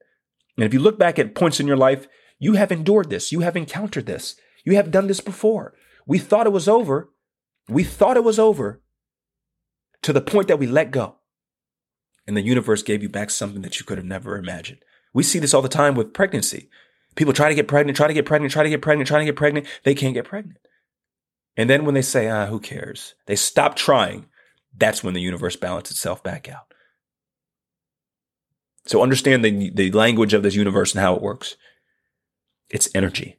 And 0.58 0.65
if 0.65 0.74
you 0.74 0.80
look 0.80 1.00
back 1.00 1.17
at 1.17 1.36
points 1.36 1.60
in 1.60 1.67
your 1.67 1.78
life, 1.78 2.08
you 2.39 2.54
have 2.54 2.72
endured 2.72 3.10
this, 3.10 3.32
you 3.32 3.41
have 3.41 3.56
encountered 3.56 4.06
this, 4.06 4.36
you 4.65 4.76
have 4.76 4.91
done 4.91 5.08
this 5.08 5.22
before. 5.22 5.74
We 6.06 6.19
thought 6.19 6.48
it 6.48 6.54
was 6.54 6.67
over. 6.67 7.10
We 7.67 7.84
thought 7.84 8.17
it 8.17 8.24
was 8.24 8.39
over 8.39 8.82
to 10.02 10.13
the 10.13 10.22
point 10.22 10.48
that 10.48 10.60
we 10.60 10.67
let 10.67 10.91
go. 10.91 11.15
And 12.28 12.36
the 12.36 12.41
universe 12.41 12.84
gave 12.84 13.02
you 13.02 13.10
back 13.10 13.30
something 13.30 13.62
that 13.62 13.80
you 13.80 13.86
could 13.86 13.98
have 13.98 14.06
never 14.06 14.38
imagined. 14.38 14.80
We 15.13 15.24
see 15.24 15.39
this 15.39 15.54
all 15.54 15.62
the 15.62 15.69
time 15.69 15.95
with 15.95 16.13
pregnancy. 16.13 16.69
People 17.15 17.34
try 17.34 17.50
to 17.50 17.56
get 17.56 17.67
pregnant, 17.67 17.98
try 17.98 18.08
to 18.08 18.13
get 18.13 18.26
pregnant, 18.26 18.54
try 18.54 18.63
to 18.63 18.69
get 18.69 18.82
pregnant, 18.82 19.08
try 19.08 19.19
to 19.19 19.26
get 19.26 19.36
pregnant. 19.36 19.67
They 19.84 19.95
can't 19.95 20.13
get 20.13 20.26
pregnant. 20.26 20.60
And 21.58 21.69
then 21.69 21.86
when 21.86 21.95
they 21.95 22.02
say, 22.02 22.30
ah, 22.30 22.45
who 22.45 22.60
cares? 22.60 23.15
They 23.26 23.36
stop 23.36 23.76
trying. 23.76 24.28
That's 24.75 25.03
when 25.03 25.13
the 25.13 25.21
universe 25.21 25.55
balances 25.55 25.97
itself 25.97 26.23
back 26.23 26.49
out. 26.49 26.73
So 28.86 29.03
understand 29.03 29.43
the, 29.43 29.69
the 29.69 29.91
language 29.91 30.34
of 30.34 30.43
this 30.43 30.55
universe 30.55 30.93
and 30.93 31.01
how 31.01 31.15
it 31.15 31.21
works. 31.21 31.55
It's 32.69 32.89
energy. 32.95 33.38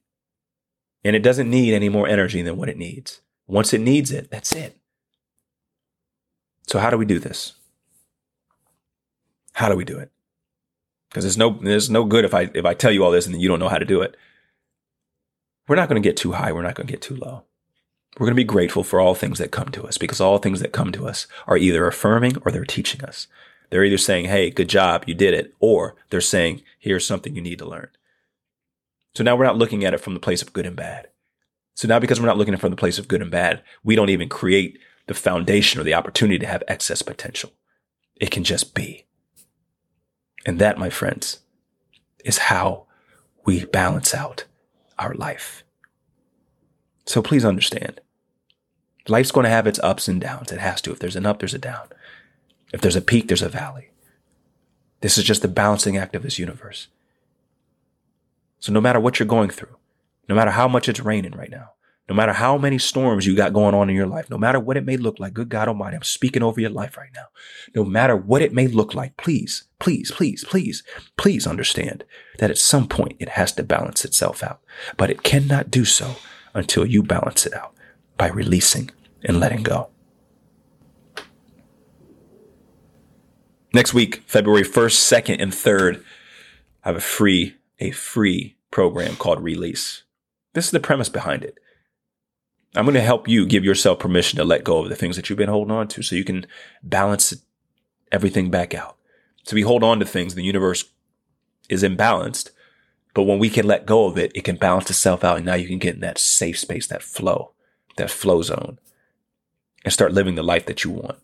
And 1.03 1.17
it 1.17 1.23
doesn't 1.23 1.51
need 1.51 1.75
any 1.75 1.89
more 1.89 2.07
energy 2.07 2.43
than 2.43 2.57
what 2.57 2.69
it 2.69 2.77
needs. 2.77 3.21
Once 3.47 3.73
it 3.73 3.81
needs 3.81 4.13
it, 4.13 4.31
that's 4.31 4.53
it. 4.53 4.79
So 6.67 6.79
how 6.79 6.91
do 6.91 6.97
we 6.97 7.05
do 7.05 7.19
this? 7.19 7.55
How 9.55 9.69
do 9.69 9.77
we 9.77 9.85
do 9.85 9.99
it? 9.99 10.13
Because 11.09 11.25
there's 11.25 11.37
no 11.37 11.59
there's 11.61 11.91
no 11.91 12.05
good 12.05 12.25
if 12.25 12.33
I 12.33 12.49
if 12.55 12.65
I 12.65 12.75
tell 12.75 12.93
you 12.93 13.05
all 13.05 13.11
this 13.11 13.27
and 13.27 13.35
then 13.35 13.41
you 13.41 13.49
don't 13.49 13.59
know 13.59 13.69
how 13.69 13.79
to 13.79 13.85
do 13.85 14.03
it. 14.03 14.17
We're 15.67 15.77
not 15.77 15.89
going 15.89 16.01
to 16.01 16.09
get 16.09 16.17
too 16.17 16.33
high, 16.33 16.53
we're 16.53 16.63
not 16.63 16.77
going 16.77 16.87
to 16.87 16.93
get 16.93 17.03
too 17.03 17.17
low. 17.17 17.45
We're 18.19 18.27
going 18.27 18.35
to 18.35 18.43
be 18.43 18.45
grateful 18.45 18.85
for 18.85 19.01
all 19.01 19.15
things 19.15 19.39
that 19.39 19.51
come 19.51 19.69
to 19.69 19.85
us 19.85 19.97
because 19.97 20.21
all 20.21 20.39
things 20.39 20.61
that 20.61 20.73
come 20.73 20.93
to 20.93 21.07
us 21.07 21.27
are 21.47 21.57
either 21.57 21.87
affirming 21.87 22.37
or 22.45 22.51
they're 22.51 22.65
teaching 22.65 23.05
us. 23.05 23.29
They're 23.71 23.85
either 23.85 23.99
saying, 23.99 24.27
Hey, 24.27 24.51
good 24.51 24.69
job, 24.69 25.05
you 25.07 25.15
did 25.15 25.33
it, 25.33 25.55
or 25.61 25.95
they're 26.11 26.21
saying, 26.21 26.63
here's 26.79 27.07
something 27.07 27.35
you 27.35 27.43
need 27.43 27.61
to 27.61 27.69
learn. 27.69 27.89
So 29.15 29.25
now 29.25 29.37
we're 29.37 29.45
not 29.45 29.59
looking 29.59 29.85
at 29.85 29.95
it 29.95 30.01
from 30.01 30.15
the 30.15 30.21
place 30.21 30.43
of 30.43 30.53
good 30.53 30.67
and 30.67 30.77
bad. 30.77 31.09
So 31.75 31.89
now 31.89 31.99
because 31.99 32.21
we're 32.21 32.27
not 32.27 32.37
looking 32.37 32.53
at 32.53 32.59
it 32.59 32.61
from 32.61 32.71
the 32.71 32.77
place 32.77 32.99
of 32.99 33.09
good 33.09 33.23
and 33.23 33.31
bad, 33.31 33.63
we 33.83 33.97
don't 33.97 34.11
even 34.11 34.29
create 34.29 34.79
the 35.07 35.15
foundation 35.15 35.81
or 35.81 35.85
the 35.85 35.95
opportunity 35.95 36.39
to 36.39 36.47
have 36.47 36.63
excess 36.69 37.03
potential. 37.03 37.53
It 38.17 38.31
can 38.31 38.45
just 38.45 38.75
be. 38.75 39.07
And 40.45 40.59
that, 40.59 40.79
my 40.79 40.91
friends, 40.91 41.41
is 42.25 42.39
how 42.39 42.87
we 43.45 43.65
balance 43.65 44.15
out 44.15 44.45
our 44.99 45.15
life. 45.15 45.65
So 47.11 47.23
please 47.23 47.45
understand. 47.45 48.01
Life's 49.09 49.33
going 49.33 49.43
to 49.43 49.51
have 49.51 49.67
its 49.67 49.81
ups 49.81 50.07
and 50.07 50.21
downs. 50.21 50.53
It 50.53 50.61
has 50.61 50.81
to. 50.83 50.93
If 50.93 51.01
there's 51.01 51.17
an 51.17 51.27
up, 51.27 51.41
there's 51.41 51.55
a 51.55 51.59
down. 51.59 51.89
If 52.73 52.83
there's 52.83 52.95
a 52.95 53.01
peak, 53.01 53.27
there's 53.27 53.43
a 53.43 53.49
valley. 53.49 53.91
This 55.01 55.19
is 55.19 55.25
just 55.25 55.43
the 55.43 55.49
balancing 55.49 55.97
act 55.97 56.15
of 56.15 56.23
this 56.23 56.39
universe. 56.39 56.87
So 58.61 58.73
no 58.73 58.81
matter 58.81 59.01
what 59.01 59.19
you're 59.19 59.27
going 59.27 59.51
through, 59.51 59.77
no 60.29 60.37
matter 60.37 60.53
how 60.53 60.69
much 60.69 60.89
it's 60.89 61.01
raining 61.01 61.33
right 61.33 61.51
now, 61.51 61.71
no 62.09 62.15
matter 62.15 62.33
how 62.33 62.57
many 62.57 62.79
storms 62.79 63.27
you 63.27 63.35
got 63.35 63.53
going 63.53 63.75
on 63.75 63.91
in 63.91 63.97
your 63.97 64.07
life, 64.07 64.31
no 64.31 64.39
matter 64.39 64.61
what 64.61 64.77
it 64.77 64.87
may 64.87 64.97
look 64.97 65.19
like, 65.19 65.35
good 65.35 65.49
God 65.49 65.67
Almighty, 65.67 65.97
I'm 65.97 66.05
speaking 66.05 66.45
over 66.45 66.61
your 66.61 66.71
life 66.71 66.97
right 66.97 67.11
now. 67.13 67.27
No 67.75 67.85
matter 67.85 68.15
what 68.15 68.41
it 68.41 68.53
may 68.53 68.69
look 68.69 68.95
like, 68.95 69.17
please, 69.17 69.65
please, 69.81 70.13
please, 70.13 70.45
please, 70.45 70.85
please 71.17 71.45
understand 71.45 72.05
that 72.39 72.51
at 72.51 72.59
some 72.59 72.87
point 72.87 73.17
it 73.19 73.31
has 73.31 73.51
to 73.55 73.65
balance 73.65 74.05
itself 74.05 74.45
out. 74.45 74.61
But 74.97 75.11
it 75.11 75.25
cannot 75.25 75.73
do 75.73 75.85
so 75.85 76.15
until 76.55 76.87
you 76.87 77.03
balance 77.03 77.47
it 77.47 77.55
out 77.55 77.75
by 78.17 78.29
releasing 78.29 78.91
and 79.25 79.41
letting 79.41 79.63
go. 79.63 79.91
Next 83.73 83.95
week, 83.95 84.23
February 84.27 84.65
1st, 84.65 85.25
2nd, 85.25 85.43
and 85.43 85.53
3rd, 85.53 86.03
I 86.85 86.89
have 86.89 86.97
a 86.97 87.01
free, 87.01 87.57
a 87.79 87.93
free 87.93 88.57
program 88.71 89.17
called 89.17 89.43
Release. 89.43 90.03
This 90.55 90.65
is 90.65 90.71
the 90.73 90.81
premise 90.81 91.09
behind 91.09 91.45
it. 91.45 91.59
I'm 92.75 92.85
going 92.85 92.95
to 92.95 93.01
help 93.01 93.29
you 93.29 93.47
give 93.47 93.65
yourself 93.65 93.99
permission 93.99 94.39
to 94.39 94.45
let 94.45 94.65
go 94.65 94.79
of 94.79 94.89
the 94.89 94.97
things 94.97 95.17
that 95.17 95.29
you've 95.29 95.39
been 95.39 95.49
holding 95.49 95.75
on 95.75 95.89
to 95.89 96.03
so 96.03 96.17
you 96.17 96.25
can 96.25 96.47
balance 96.83 97.35
everything 98.11 98.51
back 98.51 98.75
out. 98.75 98.97
So 99.45 99.55
we 99.55 99.63
hold 99.63 99.83
on 99.83 100.01
to 100.01 100.07
things, 100.07 100.35
the 100.35 100.43
universe 100.43 100.85
is 101.69 101.83
imbalanced, 101.83 102.51
but 103.15 103.25
when 103.25 103.39
we 103.39 103.51
can 103.51 103.67
let 103.67 103.87
go 103.87 104.07
of 104.07 104.17
it, 104.19 104.33
it 104.35 104.45
can 104.45 104.57
balance 104.57 104.91
itself 104.91 105.25
out. 105.25 105.37
And 105.37 105.47
now 105.47 105.55
you 105.55 105.69
can 105.69 105.79
get 105.79 105.95
in 105.95 106.01
that 106.01 106.19
safe 106.19 106.59
space, 106.59 106.87
that 106.87 107.03
flow, 107.03 107.53
that 107.97 108.11
flow 108.11 108.43
zone 108.43 108.79
and 109.85 109.93
start 109.93 110.13
living 110.13 110.35
the 110.35 110.43
life 110.43 110.67
that 110.67 110.85
you 110.85 110.91
want. 110.91 111.19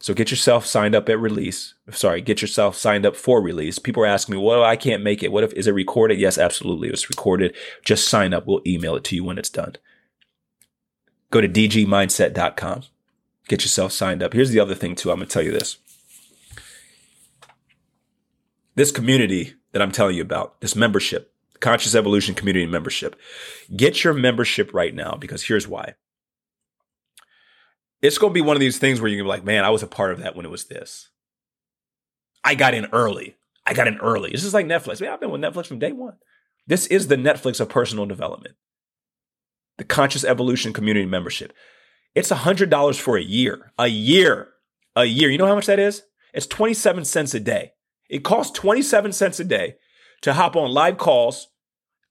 So 0.00 0.12
get 0.12 0.30
yourself 0.30 0.66
signed 0.66 0.94
up 0.94 1.08
at 1.08 1.18
release. 1.18 1.74
Sorry, 1.90 2.20
get 2.20 2.42
yourself 2.42 2.76
signed 2.76 3.06
up 3.06 3.16
for 3.16 3.40
release. 3.40 3.78
People 3.78 4.02
are 4.02 4.06
asking 4.06 4.34
me, 4.34 4.42
well, 4.42 4.62
I 4.62 4.76
can't 4.76 5.02
make 5.02 5.22
it. 5.22 5.32
What 5.32 5.44
if, 5.44 5.52
is 5.54 5.66
it 5.66 5.72
recorded? 5.72 6.18
Yes, 6.18 6.36
absolutely. 6.36 6.88
It's 6.88 7.08
recorded. 7.08 7.56
Just 7.84 8.08
sign 8.08 8.34
up. 8.34 8.46
We'll 8.46 8.60
email 8.66 8.96
it 8.96 9.04
to 9.04 9.16
you 9.16 9.24
when 9.24 9.38
it's 9.38 9.48
done. 9.48 9.76
Go 11.30 11.40
to 11.40 11.48
dgmindset.com. 11.48 12.82
Get 13.48 13.62
yourself 13.62 13.92
signed 13.92 14.22
up. 14.22 14.32
Here's 14.32 14.50
the 14.50 14.60
other 14.60 14.74
thing, 14.74 14.94
too. 14.94 15.10
I'm 15.10 15.18
going 15.18 15.28
to 15.28 15.32
tell 15.32 15.42
you 15.42 15.52
this. 15.52 15.78
This 18.74 18.90
community 18.90 19.54
that 19.74 19.82
I'm 19.82 19.92
telling 19.92 20.16
you 20.16 20.22
about, 20.22 20.60
this 20.60 20.76
membership, 20.76 21.32
Conscious 21.60 21.94
Evolution 21.94 22.34
Community 22.34 22.64
membership, 22.64 23.16
get 23.76 24.04
your 24.04 24.14
membership 24.14 24.72
right 24.72 24.94
now 24.94 25.16
because 25.16 25.42
here's 25.42 25.68
why. 25.68 25.94
It's 28.00 28.18
going 28.18 28.30
to 28.30 28.34
be 28.34 28.40
one 28.40 28.56
of 28.56 28.60
these 28.60 28.78
things 28.78 29.00
where 29.00 29.10
you're 29.10 29.24
be 29.24 29.28
like, 29.28 29.44
man, 29.44 29.64
I 29.64 29.70
was 29.70 29.82
a 29.82 29.88
part 29.88 30.12
of 30.12 30.20
that 30.20 30.36
when 30.36 30.46
it 30.46 30.50
was 30.50 30.66
this. 30.66 31.08
I 32.44 32.54
got 32.54 32.74
in 32.74 32.86
early. 32.92 33.36
I 33.66 33.74
got 33.74 33.88
in 33.88 33.98
early. 33.98 34.30
This 34.30 34.44
is 34.44 34.54
like 34.54 34.66
Netflix. 34.66 35.00
Man, 35.00 35.10
I've 35.10 35.20
been 35.20 35.30
with 35.30 35.40
Netflix 35.40 35.66
from 35.66 35.78
day 35.78 35.92
one. 35.92 36.16
This 36.66 36.86
is 36.86 37.08
the 37.08 37.16
Netflix 37.16 37.60
of 37.60 37.68
personal 37.68 38.06
development 38.06 38.54
the 39.76 39.84
Conscious 39.84 40.22
Evolution 40.22 40.72
Community 40.72 41.04
membership. 41.04 41.52
It's 42.14 42.30
$100 42.30 43.00
for 43.00 43.16
a 43.16 43.22
year. 43.22 43.72
A 43.76 43.88
year. 43.88 44.50
A 44.94 45.04
year. 45.04 45.30
You 45.30 45.38
know 45.38 45.48
how 45.48 45.56
much 45.56 45.66
that 45.66 45.80
is? 45.80 46.02
It's 46.32 46.46
27 46.46 47.04
cents 47.04 47.34
a 47.34 47.40
day. 47.40 47.72
It 48.08 48.24
costs 48.24 48.56
27 48.58 49.12
cents 49.12 49.40
a 49.40 49.44
day 49.44 49.76
to 50.22 50.34
hop 50.34 50.56
on 50.56 50.70
live 50.70 50.98
calls, 50.98 51.48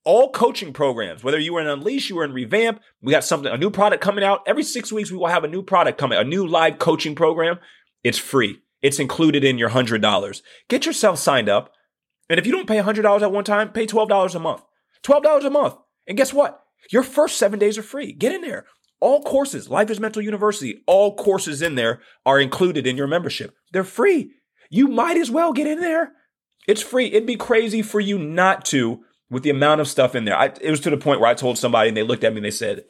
all 0.06 0.32
coaching 0.32 0.74
programs, 0.74 1.24
whether 1.24 1.40
you 1.40 1.54
were 1.54 1.62
in 1.62 1.68
Unleash, 1.68 2.10
you 2.10 2.16
were 2.16 2.26
in 2.26 2.34
Revamp, 2.34 2.82
we 3.02 3.12
got 3.12 3.24
something, 3.24 3.52
a 3.52 3.58
new 3.58 3.70
product 3.70 4.04
coming 4.04 4.24
out. 4.24 4.42
Every 4.46 4.64
six 4.64 4.92
weeks, 4.92 5.12
we 5.12 5.18
will 5.18 5.28
have 5.28 5.44
a 5.44 5.48
new 5.48 5.64
product 5.64 5.98
coming, 5.98 6.18
a 6.18 6.24
new 6.24 6.46
live 6.46 6.78
coaching 6.80 7.16
program. 7.16 7.60
It's 8.04 8.18
free. 8.18 8.60
It's 8.82 9.00
included 9.00 9.44
in 9.46 9.58
your 9.58 9.70
$100. 9.70 10.42
Get 10.68 10.86
yourself 10.86 11.20
signed 11.20 11.48
up. 11.48 11.72
And 12.30 12.38
if 12.38 12.46
you 12.46 12.52
don't 12.52 12.68
pay 12.68 12.78
$100 12.78 13.22
at 13.22 13.32
one 13.32 13.44
time, 13.46 13.70
pay 13.70 13.88
$12 13.88 14.36
a 14.36 14.40
month. 14.40 14.64
$12 15.04 15.46
a 15.46 15.50
month. 15.50 15.76
And 16.08 16.18
guess 16.18 16.34
what? 16.34 16.64
Your 16.92 17.04
first 17.04 17.38
seven 17.38 17.60
days 17.60 17.78
are 17.78 17.84
free. 17.84 18.12
Get 18.12 18.34
in 18.34 18.42
there. 18.42 18.66
All 19.00 19.22
courses, 19.22 19.70
Life 19.70 19.90
is 19.90 20.00
Mental 20.00 20.22
University, 20.22 20.82
all 20.88 21.16
courses 21.16 21.62
in 21.62 21.76
there 21.76 22.02
are 22.26 22.40
included 22.40 22.88
in 22.88 22.96
your 22.96 23.08
membership. 23.08 23.54
They're 23.74 23.84
free. 23.84 24.32
You 24.74 24.88
might 24.88 25.18
as 25.18 25.30
well 25.30 25.54
get 25.54 25.68
in 25.68 25.82
there. 25.82 26.14
It's 26.68 26.82
free. 26.82 27.06
It'd 27.06 27.28
be 27.28 27.36
crazy 27.36 27.84
for 27.84 28.00
you 28.00 28.18
not 28.18 28.66
to 28.66 29.04
with 29.30 29.44
the 29.44 29.52
amount 29.52 29.82
of 29.82 29.88
stuff 29.88 30.16
in 30.16 30.26
there. 30.26 30.36
I, 30.36 30.46
it 30.62 30.72
was 30.72 30.80
to 30.80 30.90
the 30.90 30.98
point 30.98 31.20
where 31.20 31.30
I 31.30 31.36
told 31.36 31.60
somebody 31.60 31.90
and 31.90 31.96
they 31.96 32.02
looked 32.02 32.24
at 32.24 32.34
me 32.34 32.38
and 32.38 32.46
they 32.46 32.50
said, 32.50 32.84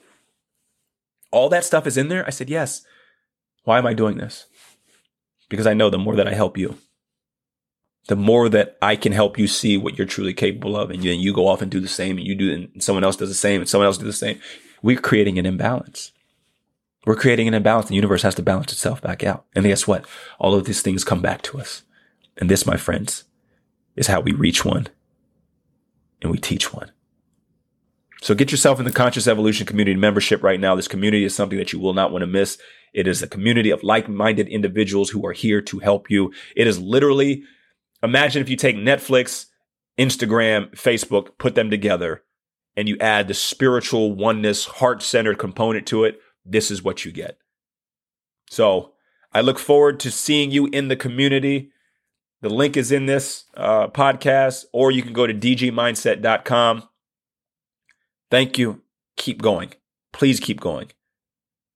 All 1.29 1.49
that 1.49 1.65
stuff 1.65 1.85
is 1.85 1.97
in 1.97 2.07
there? 2.07 2.25
I 2.25 2.29
said, 2.29 2.49
Yes. 2.49 2.85
Why 3.65 3.79
am 3.79 3.85
I 3.85 3.93
doing 3.93 4.15
this? 4.15 4.45
Because 5.49 5.67
I 5.67 5.73
know 5.73 5.89
the 5.89 5.97
more 5.97 6.15
that 6.15 6.27
I 6.27 6.33
help 6.33 6.57
you, 6.57 6.77
the 8.07 8.15
more 8.15 8.47
that 8.47 8.77
I 8.81 8.95
can 8.95 9.11
help 9.11 9.37
you 9.37 9.47
see 9.47 9.75
what 9.75 9.97
you're 9.97 10.07
truly 10.07 10.33
capable 10.33 10.77
of. 10.77 10.89
And 10.89 11.03
then 11.03 11.19
you 11.19 11.33
go 11.33 11.49
off 11.49 11.61
and 11.61 11.69
do 11.69 11.81
the 11.81 11.89
same 11.89 12.17
and 12.17 12.25
you 12.25 12.35
do, 12.35 12.53
and 12.53 12.81
someone 12.81 13.03
else 13.03 13.17
does 13.17 13.27
the 13.27 13.35
same 13.35 13.59
and 13.59 13.69
someone 13.69 13.87
else 13.87 13.97
does 13.97 14.07
the 14.07 14.13
same. 14.13 14.39
We're 14.81 15.01
creating 15.01 15.37
an 15.37 15.45
imbalance. 15.45 16.13
We're 17.05 17.15
creating 17.15 17.47
an 17.47 17.53
imbalance. 17.53 17.89
The 17.89 17.95
universe 17.95 18.21
has 18.21 18.35
to 18.35 18.41
balance 18.41 18.71
itself 18.71 19.01
back 19.01 19.23
out. 19.23 19.45
And 19.55 19.65
guess 19.65 19.85
what? 19.87 20.05
All 20.39 20.55
of 20.55 20.65
these 20.65 20.81
things 20.81 21.03
come 21.03 21.21
back 21.21 21.41
to 21.43 21.59
us. 21.59 21.83
And 22.37 22.49
this, 22.49 22.65
my 22.65 22.77
friends, 22.77 23.25
is 23.95 24.07
how 24.07 24.21
we 24.21 24.31
reach 24.31 24.63
one 24.63 24.87
and 26.21 26.31
we 26.31 26.37
teach 26.37 26.73
one. 26.73 26.91
So 28.21 28.33
get 28.33 28.51
yourself 28.51 28.79
in 28.79 28.85
the 28.85 28.91
Conscious 28.91 29.27
Evolution 29.27 29.67
Community 29.67 29.99
membership 29.99 30.41
right 30.41 30.59
now. 30.59 30.75
This 30.75 30.87
community 30.87 31.25
is 31.25 31.35
something 31.35 31.57
that 31.57 31.73
you 31.73 31.79
will 31.79 31.93
not 31.93 32.13
want 32.13 32.21
to 32.21 32.27
miss. 32.27 32.57
It 32.93 33.05
is 33.05 33.21
a 33.21 33.27
community 33.27 33.69
of 33.69 33.83
like-minded 33.83 34.47
individuals 34.47 35.09
who 35.09 35.25
are 35.25 35.33
here 35.33 35.61
to 35.63 35.79
help 35.79 36.09
you. 36.09 36.31
It 36.55 36.65
is 36.65 36.79
literally, 36.79 37.43
imagine 38.01 38.41
if 38.41 38.47
you 38.47 38.55
take 38.55 38.77
Netflix, 38.77 39.47
Instagram, 39.99 40.71
Facebook, 40.71 41.37
put 41.37 41.55
them 41.55 41.69
together, 41.69 42.23
and 42.77 42.87
you 42.87 42.97
add 42.99 43.27
the 43.27 43.33
spiritual 43.33 44.15
oneness, 44.15 44.65
heart-centered 44.65 45.37
component 45.37 45.85
to 45.87 46.05
it. 46.05 46.19
This 46.45 46.71
is 46.71 46.83
what 46.83 47.05
you 47.05 47.11
get. 47.11 47.37
So 48.49 48.93
I 49.31 49.41
look 49.41 49.59
forward 49.59 49.99
to 50.01 50.11
seeing 50.11 50.51
you 50.51 50.67
in 50.67 50.87
the 50.87 50.95
community. 50.95 51.71
The 52.41 52.49
link 52.49 52.77
is 52.77 52.91
in 52.91 53.05
this 53.05 53.45
uh, 53.55 53.87
podcast, 53.87 54.65
or 54.73 54.91
you 54.91 55.01
can 55.01 55.13
go 55.13 55.25
to 55.25 55.33
dgmindset.com. 55.33 56.87
Thank 58.29 58.57
you. 58.57 58.81
Keep 59.15 59.41
going. 59.41 59.73
Please 60.11 60.39
keep 60.39 60.59
going. 60.59 60.91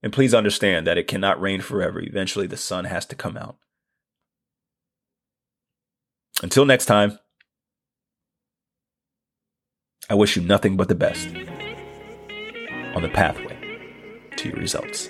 And 0.03 0.13
please 0.13 0.33
understand 0.33 0.85
that 0.85 0.97
it 0.97 1.07
cannot 1.07 1.41
rain 1.41 1.61
forever. 1.61 1.99
Eventually, 1.99 2.47
the 2.47 2.57
sun 2.57 2.85
has 2.85 3.05
to 3.07 3.15
come 3.15 3.37
out. 3.37 3.57
Until 6.43 6.65
next 6.65 6.85
time, 6.85 7.17
I 10.09 10.13
wish 10.13 10.35
you 10.35 10.43
nothing 10.43 10.77
but 10.77 10.87
the 10.87 10.95
best 10.95 11.27
on 12.95 13.01
the 13.01 13.09
pathway 13.09 13.56
to 14.37 14.49
your 14.49 14.57
results. 14.57 15.09